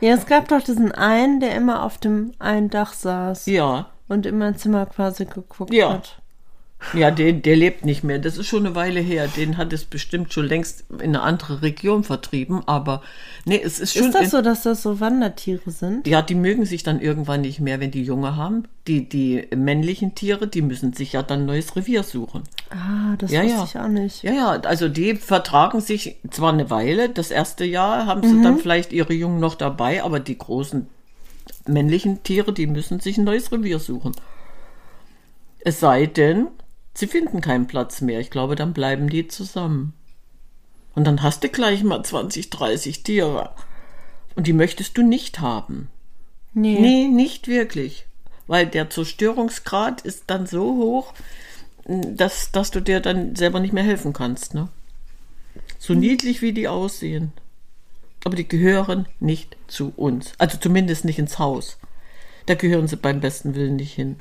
Ja, 0.00 0.14
es 0.14 0.26
gab 0.26 0.48
doch 0.48 0.62
diesen 0.62 0.92
einen, 0.92 1.40
der 1.40 1.54
immer 1.54 1.82
auf 1.84 1.98
dem 1.98 2.32
einen 2.38 2.70
Dach 2.70 2.92
saß 2.92 3.46
Ja, 3.46 3.90
und 4.08 4.26
in 4.26 4.38
mein 4.38 4.56
Zimmer 4.56 4.86
quasi 4.86 5.24
geguckt 5.26 5.72
Ja. 5.72 5.92
hat. 5.94 6.19
Ja, 6.94 7.10
der, 7.10 7.32
der 7.32 7.56
lebt 7.56 7.84
nicht 7.84 8.02
mehr. 8.02 8.18
Das 8.18 8.38
ist 8.38 8.46
schon 8.46 8.64
eine 8.64 8.74
Weile 8.74 9.00
her. 9.00 9.28
Den 9.28 9.58
hat 9.58 9.72
es 9.72 9.84
bestimmt 9.84 10.32
schon 10.32 10.46
längst 10.46 10.84
in 10.90 11.10
eine 11.14 11.22
andere 11.22 11.62
Region 11.62 12.04
vertrieben. 12.04 12.62
Aber 12.66 13.02
nee, 13.44 13.60
es 13.62 13.78
ist 13.78 13.94
schon. 13.94 14.06
Ist 14.06 14.14
das 14.14 14.30
so, 14.30 14.40
dass 14.40 14.62
das 14.62 14.82
so 14.82 14.98
Wandertiere 14.98 15.70
sind? 15.70 16.06
Ja, 16.06 16.22
die 16.22 16.34
mögen 16.34 16.64
sich 16.64 16.82
dann 16.82 17.00
irgendwann 17.00 17.42
nicht 17.42 17.60
mehr, 17.60 17.80
wenn 17.80 17.90
die 17.90 18.02
Junge 18.02 18.36
haben. 18.36 18.64
Die, 18.86 19.08
die 19.08 19.46
männlichen 19.54 20.14
Tiere, 20.14 20.48
die 20.48 20.62
müssen 20.62 20.94
sich 20.94 21.12
ja 21.12 21.22
dann 21.22 21.40
ein 21.40 21.46
neues 21.46 21.76
Revier 21.76 22.02
suchen. 22.02 22.44
Ah, 22.70 23.14
das 23.18 23.30
Ja, 23.30 23.42
wusste 23.42 23.56
ja. 23.56 23.64
ich 23.64 23.78
auch 23.78 23.88
nicht. 23.88 24.22
Ja, 24.22 24.32
ja, 24.32 24.48
also 24.62 24.88
die 24.88 25.16
vertragen 25.16 25.80
sich 25.80 26.16
zwar 26.30 26.52
eine 26.52 26.70
Weile, 26.70 27.10
das 27.10 27.30
erste 27.30 27.64
Jahr 27.64 28.06
haben 28.06 28.22
sie 28.22 28.42
dann 28.42 28.58
vielleicht 28.58 28.92
ihre 28.92 29.12
Jungen 29.12 29.38
noch 29.38 29.54
dabei, 29.54 30.02
aber 30.02 30.18
die 30.18 30.38
großen 30.38 30.86
männlichen 31.66 32.22
Tiere, 32.22 32.52
die 32.52 32.66
müssen 32.66 33.00
sich 33.00 33.18
ein 33.18 33.24
neues 33.24 33.52
Revier 33.52 33.78
suchen. 33.78 34.12
Es 35.60 35.80
sei 35.80 36.06
denn, 36.06 36.48
sie 36.94 37.06
finden 37.06 37.40
keinen 37.40 37.66
Platz 37.66 38.00
mehr. 38.00 38.20
Ich 38.20 38.30
glaube, 38.30 38.56
dann 38.56 38.72
bleiben 38.72 39.08
die 39.08 39.28
zusammen. 39.28 39.94
Und 40.94 41.04
dann 41.04 41.22
hast 41.22 41.44
du 41.44 41.48
gleich 41.48 41.82
mal 41.82 42.02
20, 42.02 42.50
30 42.50 43.02
Tiere. 43.02 43.50
Und 44.34 44.46
die 44.46 44.52
möchtest 44.52 44.96
du 44.96 45.02
nicht 45.02 45.40
haben. 45.40 45.88
Nee. 46.52 46.78
Nee, 46.80 47.08
nicht 47.08 47.48
wirklich. 47.48 48.06
Weil 48.46 48.66
der 48.66 48.90
Zerstörungsgrad 48.90 50.00
ist 50.02 50.24
dann 50.26 50.46
so 50.46 50.76
hoch, 50.76 51.14
dass, 51.86 52.52
dass 52.52 52.70
du 52.70 52.80
dir 52.80 53.00
dann 53.00 53.36
selber 53.36 53.60
nicht 53.60 53.72
mehr 53.72 53.84
helfen 53.84 54.12
kannst. 54.12 54.54
Ne? 54.54 54.68
So 55.78 55.94
niedlich 55.94 56.42
wie 56.42 56.52
die 56.52 56.68
aussehen. 56.68 57.32
Aber 58.24 58.36
die 58.36 58.46
gehören 58.46 59.06
nicht 59.18 59.56
zu 59.66 59.92
uns. 59.96 60.32
Also 60.38 60.58
zumindest 60.58 61.04
nicht 61.04 61.18
ins 61.18 61.38
Haus. 61.38 61.78
Da 62.46 62.54
gehören 62.54 62.88
sie 62.88 62.96
beim 62.96 63.20
besten 63.20 63.54
Willen 63.54 63.76
nicht 63.76 63.94
hin. 63.94 64.16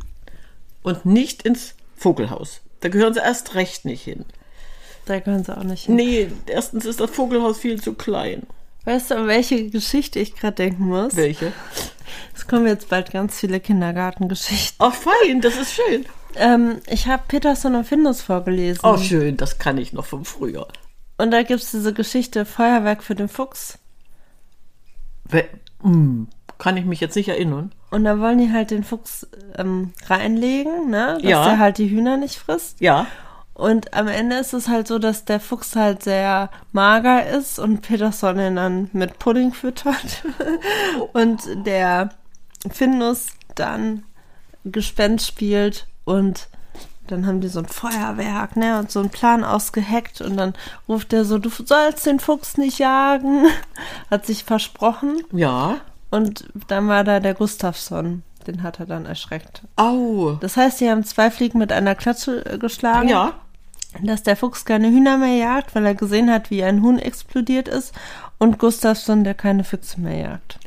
Und 0.83 1.05
nicht 1.05 1.41
ins 1.43 1.75
Vogelhaus. 1.99 2.61
Da 2.79 2.89
gehören 2.89 3.13
sie 3.13 3.19
erst 3.19 3.55
recht 3.55 3.85
nicht 3.85 4.03
hin. 4.03 4.25
Da 5.05 5.19
können 5.19 5.43
sie 5.43 5.55
auch 5.55 5.63
nicht 5.63 5.85
hin. 5.85 5.95
Nee, 5.95 6.31
erstens 6.45 6.85
ist 6.85 6.99
das 6.99 7.11
Vogelhaus 7.11 7.59
viel 7.59 7.81
zu 7.81 7.93
klein. 7.93 8.43
Weißt 8.85 9.11
du, 9.11 9.15
an 9.15 9.27
welche 9.27 9.69
Geschichte 9.69 10.19
ich 10.19 10.35
gerade 10.35 10.55
denken 10.55 10.85
muss? 10.85 11.15
Welche? 11.15 11.51
Es 12.35 12.47
kommen 12.47 12.67
jetzt 12.67 12.89
bald 12.89 13.11
ganz 13.11 13.39
viele 13.39 13.59
Kindergartengeschichten. 13.59 14.77
Ach, 14.79 14.93
fein, 14.93 15.41
das 15.41 15.57
ist 15.57 15.73
schön. 15.73 16.05
Ähm, 16.35 16.77
ich 16.87 17.07
habe 17.07 17.23
Peterson 17.27 17.75
und 17.75 17.85
Findus 17.85 18.21
vorgelesen. 18.21 18.81
Oh, 18.83 18.97
schön, 18.97 19.35
das 19.35 19.57
kann 19.57 19.77
ich 19.77 19.93
noch 19.93 20.05
von 20.05 20.25
früher. 20.25 20.67
Und 21.17 21.31
da 21.31 21.43
gibt 21.43 21.61
es 21.61 21.71
diese 21.71 21.93
Geschichte 21.93 22.45
Feuerwerk 22.45 23.03
für 23.03 23.15
den 23.15 23.27
Fuchs. 23.27 23.77
We 25.25 25.45
hm, 25.81 26.27
kann 26.59 26.77
ich 26.77 26.85
mich 26.85 26.99
jetzt 26.99 27.15
nicht 27.15 27.29
erinnern. 27.29 27.71
Und 27.89 28.03
da 28.03 28.19
wollen 28.19 28.37
die 28.37 28.51
halt 28.51 28.69
den 28.69 28.83
Fuchs 28.83 29.27
ähm, 29.57 29.93
reinlegen, 30.07 30.89
ne? 30.91 31.13
Dass 31.15 31.23
Ja. 31.23 31.43
der 31.45 31.57
halt 31.57 31.77
die 31.79 31.89
Hühner 31.89 32.17
nicht 32.17 32.35
frisst. 32.37 32.79
Ja. 32.81 33.07
Und 33.55 33.93
am 33.93 34.07
Ende 34.07 34.37
ist 34.37 34.53
es 34.53 34.67
halt 34.69 34.87
so, 34.87 34.99
dass 34.99 35.25
der 35.25 35.39
Fuchs 35.39 35.75
halt 35.75 36.03
sehr 36.03 36.49
mager 36.71 37.25
ist 37.27 37.59
und 37.59 37.81
Peterson 37.81 38.39
ihn 38.39 38.55
dann 38.55 38.89
mit 38.93 39.19
Pudding 39.19 39.51
füttert. 39.53 40.23
und 41.13 41.41
der 41.65 42.09
Findus 42.71 43.27
dann 43.55 44.03
Gespenst 44.65 45.27
spielt 45.27 45.88
und 46.05 46.47
dann 47.07 47.25
haben 47.25 47.41
die 47.41 47.47
so 47.47 47.60
ein 47.60 47.65
Feuerwerk, 47.65 48.55
ne, 48.55 48.77
und 48.77 48.91
so 48.91 48.99
einen 48.99 49.10
Plan 49.10 49.43
ausgeheckt 49.43 50.21
und 50.21 50.38
dann 50.38 50.53
ruft 50.88 51.12
er 51.12 51.25
so, 51.25 51.39
du 51.39 51.49
sollst 51.49 52.05
den 52.05 52.19
Fuchs 52.19 52.57
nicht 52.57 52.77
jagen. 52.79 53.47
Hat 54.12 54.25
sich 54.25 54.43
versprochen 54.43 55.21
Ja. 55.31 55.77
Und 56.12 56.48
dann 56.67 56.88
war 56.88 57.04
da 57.04 57.19
der 57.19 57.34
Gustafsson. 57.34 58.24
Den 58.48 58.63
hat 58.63 58.80
er 58.80 58.86
dann 58.86 59.06
erschreckt. 59.06 59.62
Au. 59.76 60.38
Das 60.39 60.56
heißt, 60.58 60.78
sie 60.80 60.89
haben 60.89 61.04
zwei 61.04 61.30
Fliegen 61.30 61.60
mit 61.60 61.72
einer 61.72 61.93
Klatsche 61.95 62.45
äh, 62.45 62.58
geschlagen 62.58 63.10
Ja. 63.10 63.34
dass 64.02 64.24
der 64.24 64.36
Fuchs 64.38 64.65
keine 64.65 64.88
Hühner 64.89 65.17
mehr 65.17 65.36
jagt, 65.36 65.76
weil 65.76 65.86
er 65.86 65.95
gesehen 65.95 66.32
hat, 66.32 66.50
wie 66.50 66.63
ein 66.63 66.82
Huhn 66.82 67.00
explodiert 67.00 67.67
ist, 67.67 67.93
und 68.38 68.58
Gustafsson, 68.58 69.24
der 69.24 69.34
keine 69.34 69.63
Füchse 69.65 70.00
mehr 70.00 70.17
jagt. 70.17 70.58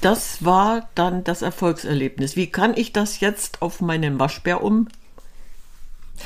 Das 0.00 0.44
war 0.44 0.88
dann 0.94 1.24
das 1.24 1.42
Erfolgserlebnis. 1.42 2.36
Wie 2.36 2.46
kann 2.48 2.76
ich 2.76 2.92
das 2.92 3.20
jetzt 3.20 3.62
auf 3.62 3.80
meinen 3.80 4.18
Waschbär 4.20 4.62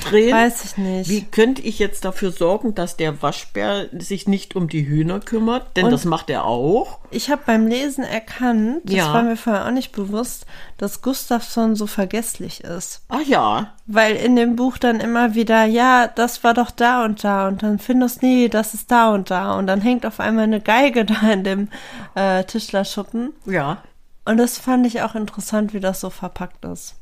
umdrehen? 0.03 0.33
Weiß 0.35 0.63
ich 0.65 0.77
nicht. 0.77 1.09
Wie 1.09 1.23
könnte 1.23 1.61
ich 1.61 1.79
jetzt 1.79 2.05
dafür 2.05 2.31
sorgen, 2.31 2.75
dass 2.75 2.97
der 2.97 3.21
Waschbär 3.21 3.87
sich 3.91 4.27
nicht 4.27 4.55
um 4.55 4.67
die 4.69 4.87
Hühner 4.87 5.19
kümmert? 5.19 5.75
Denn 5.77 5.85
Und- 5.85 5.91
das 5.91 6.05
macht 6.05 6.29
er 6.29 6.45
auch. 6.45 6.99
Ich 7.11 7.29
habe 7.31 7.41
beim 7.45 7.65
Lesen 7.67 8.03
erkannt, 8.03 8.81
das 8.85 8.95
Ja. 8.95 9.13
war 9.13 9.23
mir 9.23 9.35
vorher 9.35 9.65
auch 9.65 9.71
nicht 9.71 9.91
bewusst, 9.91 10.45
dass 10.77 11.01
Gustafsson 11.01 11.75
so 11.75 11.87
vergesslich 11.87 12.63
ist. 12.63 13.01
Ach 13.09 13.21
ja. 13.25 13.73
Weil 13.87 14.15
in 14.15 14.35
dem 14.35 14.55
Buch 14.55 14.77
dann 14.77 14.99
immer 14.99 15.33
wieder, 15.33 15.65
ja, 15.65 16.07
das 16.07 16.43
war 16.43 16.53
doch 16.53 16.69
da 16.69 17.03
und 17.05 17.23
da 17.23 17.47
und 17.47 17.63
dann 17.63 17.79
findest 17.79 18.21
nee, 18.21 18.47
das 18.47 18.73
ist 18.75 18.91
da 18.91 19.09
und 19.13 19.31
da 19.31 19.57
und 19.57 19.65
dann 19.67 19.81
hängt 19.81 20.05
auf 20.05 20.19
einmal 20.19 20.43
eine 20.43 20.61
Geige 20.61 21.03
da 21.05 21.31
in 21.31 21.43
dem 21.43 21.67
äh, 22.15 22.43
Tischlerschuppen. 22.43 23.33
Ja. 23.45 23.81
Und 24.29 24.37
das 24.37 24.59
fand 24.59 24.85
ich 24.85 25.01
auch 25.01 25.15
interessant, 25.15 25.73
wie 25.73 25.79
das 25.79 26.01
so 26.01 26.11
verpackt 26.11 26.63
ist. 26.63 26.95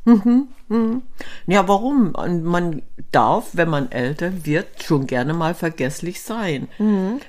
Ja, 1.45 1.67
warum? 1.67 2.15
Und 2.15 2.43
man 2.45 2.81
darf, 3.11 3.49
wenn 3.51 3.67
man 3.69 3.91
älter 3.91 4.45
wird, 4.45 4.81
schon 4.81 5.07
gerne 5.07 5.33
mal 5.33 5.53
vergesslich 5.53 6.21
sein. 6.21 6.69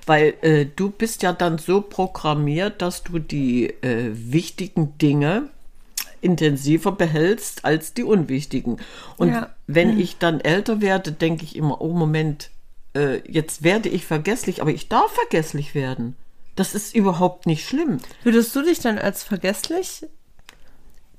Weil 0.07 0.35
äh, 0.43 0.67
du 0.67 0.91
bist 0.91 1.25
ja 1.25 1.33
dann 1.33 1.59
so 1.59 1.81
programmiert, 1.81 2.81
dass 2.81 3.03
du 3.03 3.19
die 3.19 3.71
äh, 3.83 4.13
wichtigen 4.13 4.97
Dinge 4.99 5.49
intensiver 6.21 6.93
behältst 6.93 7.65
als 7.65 7.93
die 7.93 8.05
unwichtigen. 8.05 8.77
Und 9.17 9.31
Ja. 9.31 9.49
wenn 9.67 9.99
ich 9.99 10.19
dann 10.19 10.41
älter 10.41 10.81
werde, 10.81 11.11
denke 11.11 11.43
ich 11.43 11.57
immer, 11.57 11.81
oh 11.81 11.93
Moment, 11.93 12.51
äh, 12.95 13.17
jetzt 13.29 13.65
werde 13.65 13.89
ich 13.89 14.07
vergesslich, 14.07 14.63
aber 14.63 14.71
ich 14.71 14.89
darf 14.89 15.11
vergesslich 15.11 15.75
werden. 15.75 16.15
Das 16.59 16.75
ist 16.75 16.95
überhaupt 16.95 17.47
nicht 17.47 17.67
schlimm. 17.69 17.99
Würdest 18.25 18.55
du 18.57 18.63
dich 18.63 18.81
dann 18.81 18.99
als 18.99 19.23
vergesslich 19.23 20.05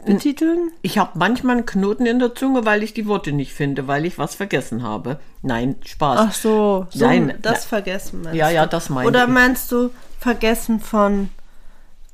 betiteln? 0.06 0.71
Ich 0.82 0.97
habe 0.97 1.12
manchmal 1.17 1.58
einen 1.58 1.65
Knoten 1.65 2.06
in 2.06 2.19
der 2.19 2.36
Zunge, 2.36 2.65
weil 2.65 2.84
ich 2.84 2.93
die 2.93 3.06
Worte 3.08 3.32
nicht 3.32 3.54
finde, 3.54 3.88
weil 3.88 4.06
ich 4.06 4.17
was 4.17 4.36
vergessen 4.36 4.84
habe. 4.84 5.19
Nein, 5.41 5.75
Spaß. 5.86 6.19
Ach 6.21 6.34
so, 6.34 6.88
so 6.89 7.06
Nein, 7.06 7.36
das 7.41 7.63
na- 7.63 7.67
vergessen 7.69 8.21
meinst 8.23 8.38
Ja, 8.38 8.49
du? 8.49 8.56
ja, 8.56 8.65
das 8.65 8.89
meine 8.89 9.08
Oder 9.08 9.23
ich. 9.23 9.30
meinst 9.30 9.71
du 9.71 9.91
vergessen 10.19 10.80
von 10.80 11.30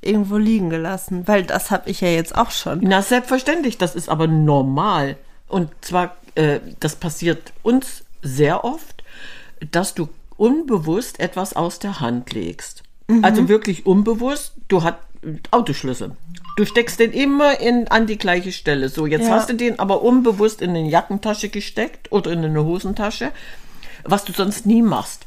irgendwo 0.01 0.37
liegen 0.37 0.69
gelassen? 0.69 1.27
Weil 1.27 1.43
das 1.43 1.71
habe 1.71 1.89
ich 1.89 2.01
ja 2.01 2.09
jetzt 2.09 2.35
auch 2.35 2.51
schon. 2.51 2.79
Na, 2.83 3.01
selbstverständlich, 3.01 3.77
das 3.77 3.95
ist 3.95 4.09
aber 4.09 4.27
normal. 4.27 5.17
Und 5.47 5.69
zwar, 5.81 6.15
äh, 6.35 6.59
das 6.79 6.95
passiert 6.95 7.53
uns 7.63 8.03
sehr 8.21 8.63
oft, 8.63 9.03
dass 9.71 9.93
du 9.95 10.09
unbewusst 10.37 11.19
etwas 11.19 11.55
aus 11.55 11.79
der 11.79 11.99
Hand 11.99 12.33
legst. 12.33 12.83
Mhm. 13.07 13.23
Also 13.23 13.47
wirklich 13.47 13.85
unbewusst, 13.85 14.53
du 14.67 14.83
hast 14.83 14.95
Autoschlüssel. 15.51 16.11
Du 16.57 16.65
steckst 16.65 16.99
den 16.99 17.11
immer 17.11 17.59
in, 17.59 17.87
an 17.89 18.07
die 18.07 18.17
gleiche 18.17 18.51
Stelle. 18.51 18.89
So, 18.89 19.05
jetzt 19.05 19.27
Ja. 19.27 19.31
hast 19.31 19.49
du 19.49 19.53
den 19.55 19.79
aber 19.79 20.01
unbewusst 20.01 20.61
in 20.61 20.69
eine 20.71 20.87
Jackentasche 20.89 21.49
gesteckt 21.49 22.11
oder 22.11 22.31
in 22.31 22.43
eine 22.45 22.63
Hosentasche, 22.63 23.31
was 24.03 24.23
du 24.25 24.33
sonst 24.33 24.65
nie 24.65 24.81
machst. 24.81 25.25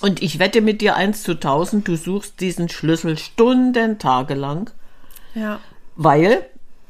Und 0.00 0.20
ich 0.22 0.38
wette 0.38 0.60
mit 0.60 0.80
dir 0.82 0.96
eins 0.96 1.22
zu 1.22 1.34
tausend, 1.40 1.88
du 1.88 1.96
suchst 1.96 2.40
diesen 2.40 2.68
Schlüssel 2.68 3.16
Stunden, 3.18 3.98
tagelang 3.98 4.68
Ja. 5.34 5.60
weil 5.94 6.44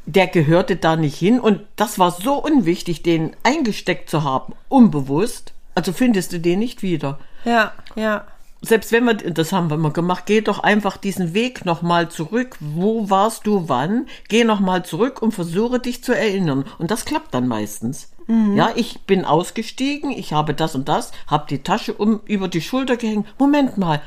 der 0.07 0.27
gehörte 0.29 0.77
da 0.77 0.97
nicht 0.97 1.17
hin 1.17 1.39
und 1.41 1.61
das 1.77 1.99
war 1.99 2.11
so 2.11 2.35
unwichtig, 2.43 3.03
den 3.03 3.35
eingesteckt 3.43 4.09
zu 4.11 4.23
haben, 4.25 4.55
unbewusst. 4.69 5.53
Also 5.75 5.93
findest 5.93 6.33
du 6.33 6.41
den 6.41 6.59
nicht 6.61 6.83
wieder. 6.83 7.19
Ja, 7.45 7.73
ja. 7.97 8.25
Selbst 8.63 8.91
wenn 8.91 9.05
wir, 9.05 9.15
das 9.15 9.53
haben 9.53 9.71
wir 9.71 9.77
mal 9.77 9.93
gemacht, 9.93 10.25
geh 10.27 10.41
doch 10.41 10.61
einfach 10.61 10.97
diesen 10.97 11.35
Weg 11.35 11.65
nochmal 11.65 12.09
zurück. 12.09 12.57
Wo 12.61 13.11
warst 13.11 13.47
du 13.47 13.69
wann? 13.69 14.07
Geh 14.29 14.45
nochmal 14.45 14.85
zurück 14.85 15.23
und 15.23 15.33
versuche 15.33 15.79
dich 15.79 16.03
zu 16.03 16.17
erinnern. 16.17 16.65
Und 16.79 16.91
das 16.91 17.05
klappt 17.05 17.35
dann 17.35 17.49
meistens. 17.49 18.11
Ja, 18.57 18.73
ich 18.75 19.03
bin 19.03 19.25
ausgestiegen, 19.25 20.11
ich 20.11 20.33
habe 20.33 20.53
das 20.53 20.75
und 20.75 20.89
das, 20.89 21.13
habe 21.29 21.47
die 21.49 21.63
Tasche 21.63 21.95
um 21.95 22.21
über 22.25 22.49
die 22.49 22.61
Schulter 22.61 22.97
gehängt. 22.97 23.27
Moment 23.39 23.79
mal, 23.79 24.03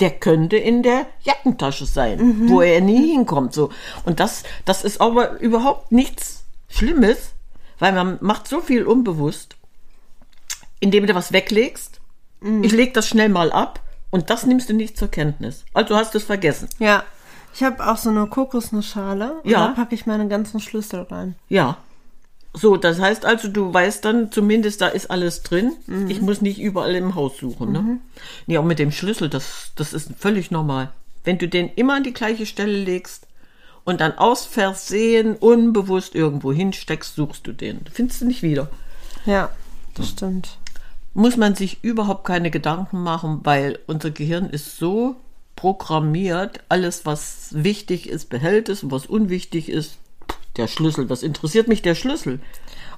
der 0.00 0.10
könnte 0.10 0.56
in 0.56 0.82
der 0.82 1.06
Jackentasche 1.22 1.86
sein, 1.86 2.50
wo 2.50 2.60
er 2.60 2.80
nie 2.80 3.12
hinkommt. 3.12 3.54
So. 3.54 3.70
Und 4.04 4.20
das, 4.20 4.42
das 4.64 4.84
ist 4.84 5.00
aber 5.00 5.40
überhaupt 5.40 5.92
nichts 5.92 6.44
Schlimmes, 6.68 7.32
weil 7.78 7.92
man 7.92 8.18
macht 8.20 8.46
so 8.48 8.60
viel 8.60 8.84
unbewusst, 8.84 9.56
indem 10.80 11.06
du 11.06 11.14
was 11.14 11.32
weglegst 11.32 12.00
Ich 12.62 12.72
leg 12.72 12.92
das 12.94 13.08
schnell 13.08 13.28
mal 13.28 13.52
ab 13.52 13.80
und 14.12 14.30
das 14.30 14.46
nimmst 14.46 14.68
du 14.68 14.74
nicht 14.74 14.96
zur 14.96 15.08
Kenntnis. 15.08 15.64
Also 15.72 15.96
hast 15.96 16.14
du 16.14 16.18
es 16.18 16.24
vergessen. 16.24 16.68
Ja. 16.78 17.02
Ich 17.54 17.62
habe 17.62 17.86
auch 17.90 17.96
so 17.96 18.10
eine 18.10 18.26
Kokosnussschale. 18.26 19.40
Und 19.42 19.50
Ja. 19.50 19.68
Da 19.68 19.72
packe 19.72 19.94
ich 19.94 20.06
meine 20.06 20.28
ganzen 20.28 20.60
Schlüssel 20.60 21.02
rein. 21.02 21.34
Ja. 21.48 21.78
So, 22.54 22.76
das 22.76 23.00
heißt 23.00 23.24
also, 23.24 23.48
du 23.48 23.72
weißt 23.72 24.04
dann 24.04 24.30
zumindest, 24.30 24.82
da 24.82 24.88
ist 24.88 25.10
alles 25.10 25.42
drin. 25.42 25.72
Mhm. 25.86 26.10
Ich 26.10 26.20
muss 26.20 26.42
nicht 26.42 26.60
überall 26.60 26.94
im 26.94 27.14
Haus 27.14 27.38
suchen. 27.38 27.72
Ne? 27.72 27.98
Ja, 28.46 28.60
auch 28.60 28.64
mit 28.64 28.78
dem 28.78 28.92
Schlüssel, 28.92 29.30
das, 29.30 29.72
das 29.76 29.94
ist 29.94 30.10
völlig 30.18 30.50
normal. 30.50 30.92
Wenn 31.24 31.38
du 31.38 31.48
den 31.48 31.70
immer 31.74 31.94
an 31.94 32.04
die 32.04 32.12
gleiche 32.12 32.44
Stelle 32.44 32.76
legst 32.76 33.26
und 33.84 34.02
dann 34.02 34.18
aus 34.18 34.44
Versehen 34.44 35.36
unbewusst 35.36 36.14
irgendwo 36.14 36.52
hinsteckst, 36.52 37.14
suchst 37.14 37.46
du 37.46 37.52
den. 37.52 37.80
Findest 37.90 38.20
du 38.20 38.26
nicht 38.26 38.42
wieder. 38.42 38.68
Ja, 39.24 39.48
das 39.94 40.10
stimmt. 40.10 40.58
Muss 41.14 41.36
man 41.36 41.54
sich 41.54 41.82
überhaupt 41.84 42.24
keine 42.24 42.50
Gedanken 42.50 43.02
machen, 43.02 43.40
weil 43.44 43.78
unser 43.86 44.10
Gehirn 44.10 44.48
ist 44.48 44.76
so 44.78 45.16
programmiert, 45.56 46.60
alles, 46.68 47.04
was 47.06 47.48
wichtig 47.52 48.08
ist, 48.08 48.30
behält 48.30 48.68
es 48.68 48.82
und 48.82 48.90
was 48.90 49.06
unwichtig 49.06 49.68
ist, 49.68 49.98
der 50.56 50.68
Schlüssel. 50.68 51.08
Was 51.10 51.22
interessiert 51.22 51.68
mich 51.68 51.82
der 51.82 51.94
Schlüssel? 51.94 52.40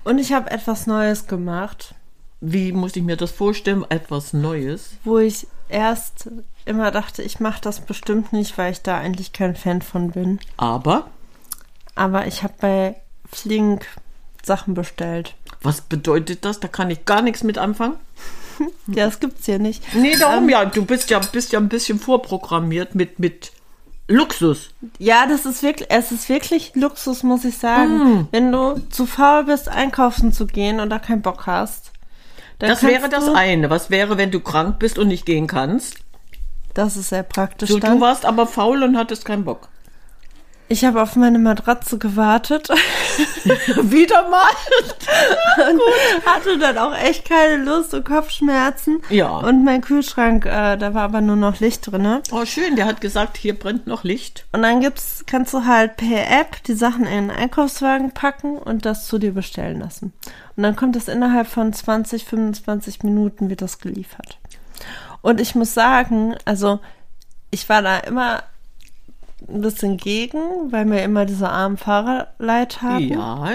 Und 0.04 0.18
ich 0.18 0.32
habe 0.32 0.50
etwas 0.50 0.86
Neues 0.86 1.26
gemacht, 1.26 1.94
Wie 2.40 2.72
muss 2.72 2.94
ich 2.96 3.02
mir 3.02 3.16
das 3.16 3.30
vorstellen? 3.30 3.84
Etwas 3.88 4.32
Neues. 4.32 4.90
wo 5.04 5.18
ich 5.18 5.46
erst 5.68 6.28
immer 6.66 6.90
dachte, 6.90 7.22
ich 7.22 7.40
mache 7.40 7.60
das 7.62 7.80
bestimmt 7.80 8.32
nicht, 8.32 8.56
weil 8.58 8.72
ich 8.72 8.82
da 8.82 8.98
eigentlich 8.98 9.32
kein 9.32 9.56
Fan 9.56 9.82
von 9.82 10.10
bin. 10.10 10.38
Aber 10.56 11.08
Aber 11.94 12.26
ich 12.26 12.42
habe 12.42 12.54
bei 12.60 12.96
Flink 13.30 13.86
Sachen 14.42 14.74
bestellt. 14.74 15.34
Was 15.64 15.80
bedeutet 15.80 16.44
das? 16.44 16.60
Da 16.60 16.68
kann 16.68 16.90
ich 16.90 17.04
gar 17.04 17.22
nichts 17.22 17.42
mit 17.42 17.58
anfangen. 17.58 17.96
Ja, 18.86 19.06
das 19.06 19.18
gibt's 19.18 19.46
hier 19.46 19.58
nicht. 19.58 19.82
Nee, 19.96 20.14
darum 20.16 20.48
ja. 20.48 20.64
Du 20.64 20.84
bist 20.84 21.10
ja, 21.10 21.18
bist 21.18 21.50
ja 21.50 21.58
ein 21.58 21.68
bisschen 21.68 21.98
vorprogrammiert 21.98 22.94
mit, 22.94 23.18
mit 23.18 23.50
Luxus. 24.06 24.70
Ja, 24.98 25.26
das 25.26 25.44
ist 25.44 25.64
wirklich, 25.64 25.90
es 25.90 26.12
ist 26.12 26.28
wirklich 26.28 26.72
Luxus, 26.76 27.24
muss 27.24 27.44
ich 27.44 27.58
sagen. 27.58 28.28
Wenn 28.30 28.52
du 28.52 28.80
zu 28.90 29.06
faul 29.06 29.44
bist, 29.44 29.68
einkaufen 29.68 30.32
zu 30.32 30.46
gehen 30.46 30.78
oder 30.78 31.00
keinen 31.00 31.22
Bock 31.22 31.46
hast. 31.46 31.90
Dann 32.60 32.68
Das 32.68 32.84
wäre 32.84 33.08
das 33.08 33.24
du, 33.24 33.34
eine. 33.34 33.70
Was 33.70 33.90
wäre, 33.90 34.18
wenn 34.18 34.30
du 34.30 34.38
krank 34.38 34.78
bist 34.78 34.98
und 34.98 35.08
nicht 35.08 35.26
gehen 35.26 35.48
kannst? 35.48 35.96
Das 36.74 36.96
ist 36.96 37.08
sehr 37.08 37.22
praktisch. 37.22 37.70
So, 37.70 37.78
dann. 37.80 37.96
du 37.96 38.00
warst 38.00 38.24
aber 38.24 38.46
faul 38.46 38.82
und 38.82 38.96
hattest 38.96 39.24
keinen 39.24 39.44
Bock. 39.44 39.68
Ich 40.66 40.84
habe 40.84 41.02
auf 41.02 41.14
meine 41.14 41.38
Matratze 41.38 41.98
gewartet 41.98 42.68
Wieder 43.82 44.28
mal. 44.30 44.40
und 45.70 46.26
hatte 46.26 46.58
dann 46.58 46.78
auch 46.78 46.96
echt 46.96 47.28
keine 47.28 47.62
Lust 47.62 47.92
und 47.92 48.04
Kopfschmerzen. 48.04 49.02
Ja. 49.10 49.28
Und 49.38 49.62
mein 49.64 49.82
Kühlschrank, 49.82 50.46
äh, 50.46 50.76
da 50.76 50.94
war 50.94 51.02
aber 51.02 51.20
nur 51.20 51.36
noch 51.36 51.60
Licht 51.60 51.86
drinne. 51.90 52.22
Oh, 52.32 52.46
schön. 52.46 52.76
Der 52.76 52.86
hat 52.86 53.02
gesagt, 53.02 53.36
hier 53.36 53.58
brennt 53.58 53.86
noch 53.86 54.04
Licht. 54.04 54.46
Und 54.52 54.62
dann 54.62 54.80
gibt's, 54.80 55.24
kannst 55.26 55.52
du 55.52 55.66
halt 55.66 55.98
per 55.98 56.30
App 56.40 56.62
die 56.64 56.74
Sachen 56.74 57.04
in 57.04 57.28
den 57.28 57.30
Einkaufswagen 57.30 58.12
packen 58.12 58.56
und 58.56 58.86
das 58.86 59.06
zu 59.06 59.18
dir 59.18 59.32
bestellen 59.32 59.80
lassen. 59.80 60.14
Und 60.56 60.62
dann 60.62 60.76
kommt 60.76 60.96
das 60.96 61.08
innerhalb 61.08 61.46
von 61.46 61.74
20, 61.74 62.24
25 62.24 63.02
Minuten 63.02 63.50
wird 63.50 63.60
das 63.60 63.80
geliefert. 63.80 64.38
Und 65.20 65.40
ich 65.42 65.54
muss 65.54 65.74
sagen, 65.74 66.36
also 66.46 66.80
ich 67.50 67.68
war 67.68 67.82
da 67.82 67.98
immer 67.98 68.42
ein 69.48 69.60
bisschen 69.60 69.96
gegen, 69.96 70.72
weil 70.72 70.90
wir 70.90 71.02
immer 71.02 71.24
diese 71.26 71.48
armen 71.48 71.76
Fahrer 71.76 72.28
leid 72.38 72.82
haben. 72.82 73.08
Ja. 73.08 73.48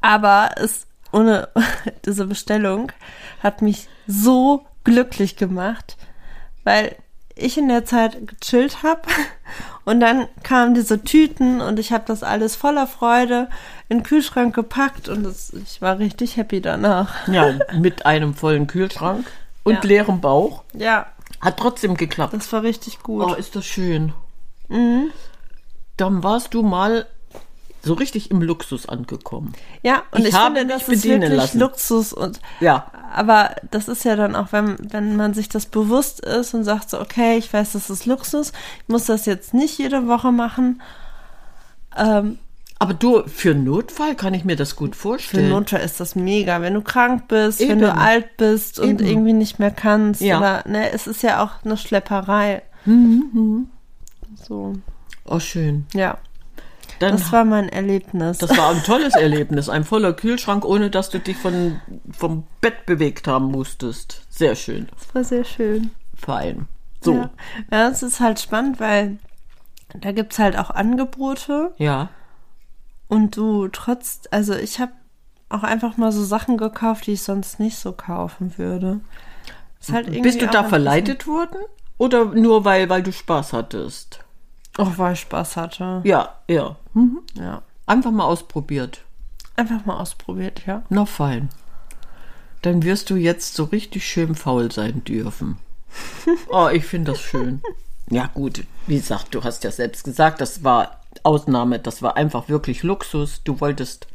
Aber 0.00 0.50
es 0.56 0.86
ohne 1.12 1.48
diese 2.04 2.26
Bestellung 2.26 2.92
hat 3.42 3.62
mich 3.62 3.88
so 4.06 4.66
glücklich 4.84 5.36
gemacht, 5.36 5.96
weil 6.64 6.96
ich 7.34 7.56
in 7.56 7.68
der 7.68 7.84
Zeit 7.84 8.18
gechillt 8.26 8.82
habe 8.82 9.02
und 9.84 10.00
dann 10.00 10.26
kamen 10.42 10.74
diese 10.74 11.02
Tüten 11.02 11.60
und 11.60 11.78
ich 11.78 11.92
habe 11.92 12.04
das 12.06 12.22
alles 12.22 12.56
voller 12.56 12.86
Freude 12.86 13.48
in 13.88 13.98
den 13.98 14.02
Kühlschrank 14.04 14.54
gepackt 14.54 15.08
und 15.08 15.24
es, 15.24 15.52
ich 15.52 15.80
war 15.80 15.98
richtig 15.98 16.36
happy 16.36 16.60
danach. 16.60 17.28
Ja, 17.28 17.54
mit 17.74 18.04
einem 18.06 18.34
vollen 18.34 18.66
Kühlschrank 18.66 19.26
und 19.62 19.74
Ja. 19.74 19.80
leerem 19.84 20.20
Bauch. 20.20 20.64
Ja, 20.74 21.06
Hat 21.40 21.56
trotzdem 21.58 21.96
geklappt. 21.96 22.34
das 22.34 22.52
war 22.52 22.62
richtig 22.62 23.02
gut. 23.02 23.24
Oh, 23.24 23.34
ist 23.34 23.54
das 23.56 23.64
schön. 23.64 24.12
Mhm. 24.68 25.10
Dann 25.96 26.22
warst 26.22 26.54
du 26.54 26.62
mal 26.62 27.06
so 27.82 27.94
richtig 27.94 28.30
im 28.30 28.42
Luxus 28.42 28.88
angekommen. 28.88 29.52
ja, 29.82 30.02
und 30.10 30.22
ich 30.22 30.28
ich, 30.28 30.34
habe 30.34 30.56
finde, 30.56 30.72
das 30.74 30.82
ist 30.82 30.88
bedienen 30.88 31.22
wirklich 31.22 31.36
lassen. 31.38 31.60
Luxus 31.60 32.12
und 32.12 32.40
Ja. 32.60 32.90
Aber 33.14 33.54
das 33.70 33.88
ist 33.88 34.04
ja 34.04 34.16
dann 34.16 34.36
auch, 34.36 34.48
wenn, 34.52 34.76
wenn 34.92 35.16
man 35.16 35.32
sich 35.32 35.48
das 35.48 35.66
bewusst 35.66 36.20
ist 36.20 36.54
und 36.54 36.64
sagt 36.64 36.90
so, 36.90 37.00
okay, 37.00 37.38
ich 37.38 37.52
weiß, 37.52 37.72
das 37.72 37.88
ist 37.88 38.04
Luxus, 38.04 38.52
ich 38.82 38.88
muss 38.88 39.06
das 39.06 39.26
jetzt 39.26 39.54
nicht 39.54 39.78
jede 39.78 40.06
Woche 40.08 40.32
machen. 40.32 40.82
Ähm, 41.96 42.38
Aber 42.80 42.94
du, 42.94 43.22
für 43.26 43.54
Notfall 43.54 44.14
kann 44.16 44.34
ich 44.34 44.44
mir 44.44 44.56
das 44.56 44.76
gut 44.76 44.94
für 44.94 45.02
vorstellen. 45.02 45.48
Notfall 45.48 45.80
ist 45.80 46.00
das 46.00 46.14
mega, 46.16 46.60
wenn 46.60 46.74
du 46.74 46.82
krank 46.82 47.28
bist, 47.28 47.60
wenn 47.60 47.70
Eben. 47.70 47.80
du 47.80 47.94
alt 47.94 48.36
bist 48.36 48.78
und 48.78 49.00
Eben. 49.00 49.06
irgendwie 49.06 49.32
nicht 49.32 49.58
mehr 49.58 49.70
kannst. 49.70 50.20
Ja. 50.20 50.38
Oder, 50.38 50.64
ne, 50.68 50.90
es 50.92 51.06
ist 51.06 51.22
ja 51.22 51.42
auch 51.42 51.64
eine 51.64 51.76
Schlepperei. 51.76 52.62
Mhm, 52.84 53.70
So, 54.36 54.74
oh, 55.24 55.38
schön. 55.38 55.86
ja. 55.94 56.18
Dann, 57.00 57.12
Das 57.12 57.30
war 57.30 57.44
mein 57.44 57.68
Erlebnis. 57.68 58.38
das 58.38 58.56
war 58.56 58.70
ein 58.70 58.82
tolles 58.82 59.14
Erlebnis. 59.14 59.68
Ein 59.68 59.84
voller 59.84 60.12
Kühlschrank, 60.14 60.64
ohne 60.64 60.90
dass 60.90 61.10
du 61.10 61.20
dich 61.20 61.36
von, 61.36 61.80
vom 62.10 62.44
Bett 62.60 62.86
bewegt 62.86 63.28
haben 63.28 63.52
musstest. 63.52 64.22
Sehr 64.30 64.56
schön. 64.56 64.88
Das 64.96 65.14
war 65.14 65.22
sehr 65.22 65.44
schön. 65.44 65.92
Fein. 66.16 66.66
So. 67.00 67.14
Ja. 67.14 67.30
ja, 67.70 67.88
es 67.88 68.02
ist 68.02 68.18
halt 68.18 68.40
spannend, 68.40 68.80
weil 68.80 69.18
da 69.94 70.10
gibt's 70.10 70.40
halt 70.40 70.58
auch 70.58 70.70
Angebote. 70.70 71.72
Ja. 71.78 72.08
Und 73.06 73.36
du 73.36 73.68
trotz, 73.68 74.22
also 74.32 74.54
ich 74.54 74.80
habe 74.80 74.92
auch 75.50 75.62
einfach 75.62 75.96
mal 75.98 76.10
so 76.10 76.24
Sachen 76.24 76.56
gekauft, 76.56 77.06
die 77.06 77.12
ich 77.12 77.22
sonst 77.22 77.60
nicht 77.60 77.78
so 77.78 77.92
kaufen 77.92 78.58
würde. 78.58 79.00
Ist 79.80 79.92
halt 79.92 80.22
Bist 80.22 80.42
du 80.42 80.46
da 80.48 80.64
verleitet 80.64 81.26
worden? 81.26 81.58
Oder 81.98 82.24
nur 82.26 82.64
weil, 82.64 82.88
weil 82.88 83.02
du 83.02 83.12
Spaß 83.12 83.52
hattest? 83.52 84.20
Auch 84.76 84.96
weil 84.96 85.14
ich 85.14 85.20
Spaß 85.20 85.56
hatte. 85.56 86.00
Ja, 86.04 86.36
ja. 86.48 86.76
Ja. 87.34 87.62
Einfach 87.86 88.12
mal 88.12 88.24
ausprobiert. 88.24 89.02
Einfach 89.56 89.84
mal 89.84 89.98
ausprobiert, 89.98 90.62
ja. 90.66 90.82
Na 90.88 91.04
fein. 91.04 91.48
Dann 92.62 92.84
wirst 92.84 93.10
du 93.10 93.16
jetzt 93.16 93.54
so 93.54 93.64
richtig 93.64 94.06
schön 94.06 94.34
faul 94.34 94.70
sein 94.72 95.04
dürfen. 95.04 95.58
Oh, 96.50 96.68
ich 96.70 96.84
finde 96.84 97.12
das 97.12 97.20
schön. 97.20 97.62
Ja, 98.10 98.26
gut. 98.32 98.64
Wie 98.86 98.96
gesagt, 98.96 99.34
du 99.34 99.42
hast 99.42 99.64
ja 99.64 99.70
selbst 99.70 100.04
gesagt, 100.04 100.40
das 100.40 100.62
war 100.62 101.00
Ausnahme. 101.22 101.78
Das 101.78 102.02
war 102.02 102.16
einfach 102.16 102.48
wirklich 102.48 102.82
Luxus. 102.82 103.42
Du 103.44 103.60
wolltest 103.60 104.06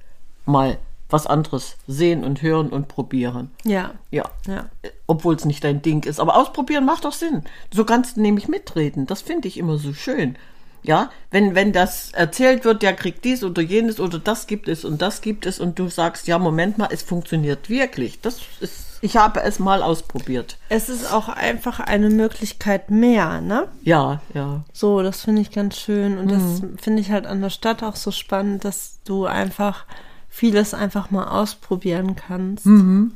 mal 0.46 0.78
was 1.10 1.28
anderes 1.28 1.76
sehen 1.88 2.24
und 2.24 2.42
hören 2.42 2.70
und 2.70 2.88
probieren. 2.88 3.52
Ja. 3.64 3.92
Ja. 4.12 4.26
Ja. 4.48 4.66
Obwohl 5.08 5.36
es 5.36 5.46
nicht 5.46 5.64
dein 5.64 5.82
Ding 5.82 6.04
ist. 6.06 6.20
Aber 6.20 6.36
ausprobieren 6.38 6.86
macht 6.86 7.06
doch 7.06 7.14
Sinn. 7.14 7.44
So 7.74 7.86
kannst 7.86 8.18
du 8.18 8.22
nämlich 8.22 8.48
mitreden. 8.48 9.06
Das 9.06 9.22
finde 9.22 9.48
ich 9.48 9.58
immer 9.58 9.78
so 9.78 9.94
schön. 9.94 10.38
Ja, 10.86 11.12
wenn, 11.32 11.56
wenn 11.56 11.72
das 11.72 12.12
erzählt 12.12 12.66
wird, 12.66 12.82
der 12.82 12.94
kriegt 12.94 13.24
dies 13.24 13.44
oder 13.46 13.62
jenes 13.62 14.02
oder 14.02 14.20
das 14.20 14.48
gibt 14.48 14.68
es 14.68 14.84
und 14.84 15.02
das 15.02 15.22
gibt 15.22 15.46
es 15.46 15.62
und 15.62 15.80
du 15.80 15.88
sagst, 15.88 16.28
ja, 16.28 16.38
Moment 16.38 16.78
mal, 16.78 16.90
es 16.92 17.04
funktioniert 17.04 17.70
wirklich. 17.70 18.20
Das 18.20 18.42
ist, 18.60 18.98
ich 19.02 19.16
habe 19.16 19.42
es 19.44 19.60
mal 19.60 19.82
ausprobiert. 19.82 20.58
Es 20.68 20.90
ist 20.90 21.10
auch 21.14 21.30
einfach 21.30 21.80
eine 21.80 22.10
Möglichkeit 22.10 22.92
mehr, 22.92 23.40
ne? 23.40 23.70
Ja, 23.84 24.22
ja. 24.34 24.66
So, 24.74 25.02
das 25.02 25.22
finde 25.22 25.42
ich 25.42 25.52
ganz 25.52 25.78
schön. 25.78 26.18
Und 26.18 26.30
das 26.30 26.62
Mhm. 26.62 26.78
finde 26.78 27.02
ich 27.02 27.12
halt 27.12 27.28
an 27.28 27.40
der 27.40 27.50
Stadt 27.50 27.82
auch 27.82 27.96
so 27.96 28.12
spannend, 28.12 28.66
dass 28.66 29.00
du 29.06 29.26
einfach 29.26 29.86
vieles 30.34 30.74
einfach 30.74 31.12
mal 31.12 31.28
ausprobieren 31.28 32.16
kannst. 32.16 32.66
Mhm. 32.66 33.12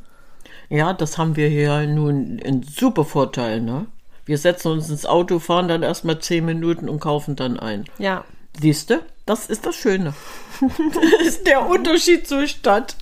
Ja, 0.70 0.94
das 0.94 1.18
haben 1.18 1.36
wir 1.36 1.50
hier 1.50 1.88
nun 1.88 2.40
einen 2.46 2.62
super 2.62 3.06
Vorteil, 3.06 3.60
ne? 3.60 3.88
Wir 4.26 4.38
setzen 4.38 4.72
uns 4.72 4.90
ins 4.90 5.08
Auto, 5.08 5.40
fahren 5.40 5.68
dann 5.68 5.82
erstmal 5.82 6.20
zehn 6.20 6.46
Minuten 6.46 6.88
und 6.88 7.00
kaufen 7.00 7.36
dann 7.36 7.60
ein. 7.60 7.86
Ja. 7.98 8.24
Siehst 8.60 8.92
du? 8.92 9.00
Das 9.26 9.48
ist 9.48 9.66
das 9.66 9.76
Schöne. 9.76 10.14
das 10.62 11.28
ist 11.28 11.48
der 11.48 11.68
Unterschied 11.68 12.28
zur 12.28 12.46
Stadt. 12.46 12.96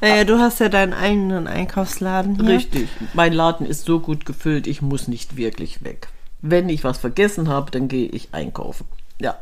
Naja, 0.00 0.24
du 0.24 0.38
hast 0.38 0.60
ja 0.60 0.70
deinen 0.70 0.94
eigenen 0.94 1.46
Einkaufsladen 1.46 2.36
hier. 2.36 2.56
Richtig. 2.56 2.88
Mein 3.12 3.34
Laden 3.34 3.66
ist 3.66 3.84
so 3.84 4.00
gut 4.00 4.24
gefüllt, 4.24 4.66
ich 4.66 4.80
muss 4.80 5.06
nicht 5.06 5.36
wirklich 5.36 5.84
weg. 5.84 6.08
Wenn 6.40 6.70
ich 6.70 6.82
was 6.82 6.96
vergessen 6.96 7.48
habe, 7.48 7.70
dann 7.70 7.88
gehe 7.88 8.08
ich 8.08 8.30
einkaufen. 8.32 8.86
Ja. 9.20 9.36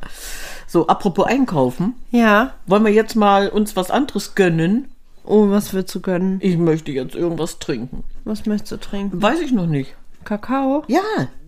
So, 0.67 0.87
apropos 0.87 1.27
einkaufen, 1.27 1.95
Ja. 2.11 2.53
wollen 2.67 2.85
wir 2.85 2.93
jetzt 2.93 3.15
mal 3.17 3.49
uns 3.49 3.75
was 3.77 3.91
anderes 3.91 4.35
gönnen? 4.35 4.89
Oh, 5.25 5.51
was 5.51 5.73
willst 5.75 5.95
du 5.95 6.01
gönnen? 6.01 6.39
Ich 6.43 6.57
möchte 6.57 6.91
jetzt 6.93 7.15
irgendwas 7.15 7.59
trinken. 7.59 8.05
Was 8.25 8.47
möchtest 8.47 8.73
du 8.73 8.77
trinken? 8.79 9.21
Weiß 9.23 9.41
ich 9.41 9.53
noch 9.53 9.67
nicht. 9.67 9.95
Kakao? 10.25 10.85
Ja. 10.89 11.01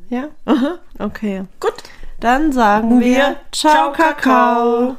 Ja? 0.08 0.28
Aha. 0.44 0.78
Okay. 0.98 1.44
Gut. 1.60 1.72
Dann 2.20 2.52
sagen 2.52 3.00
wir 3.00 3.06
Wir 3.06 3.36
Ciao. 3.52 3.92
Kakao. 3.92 4.96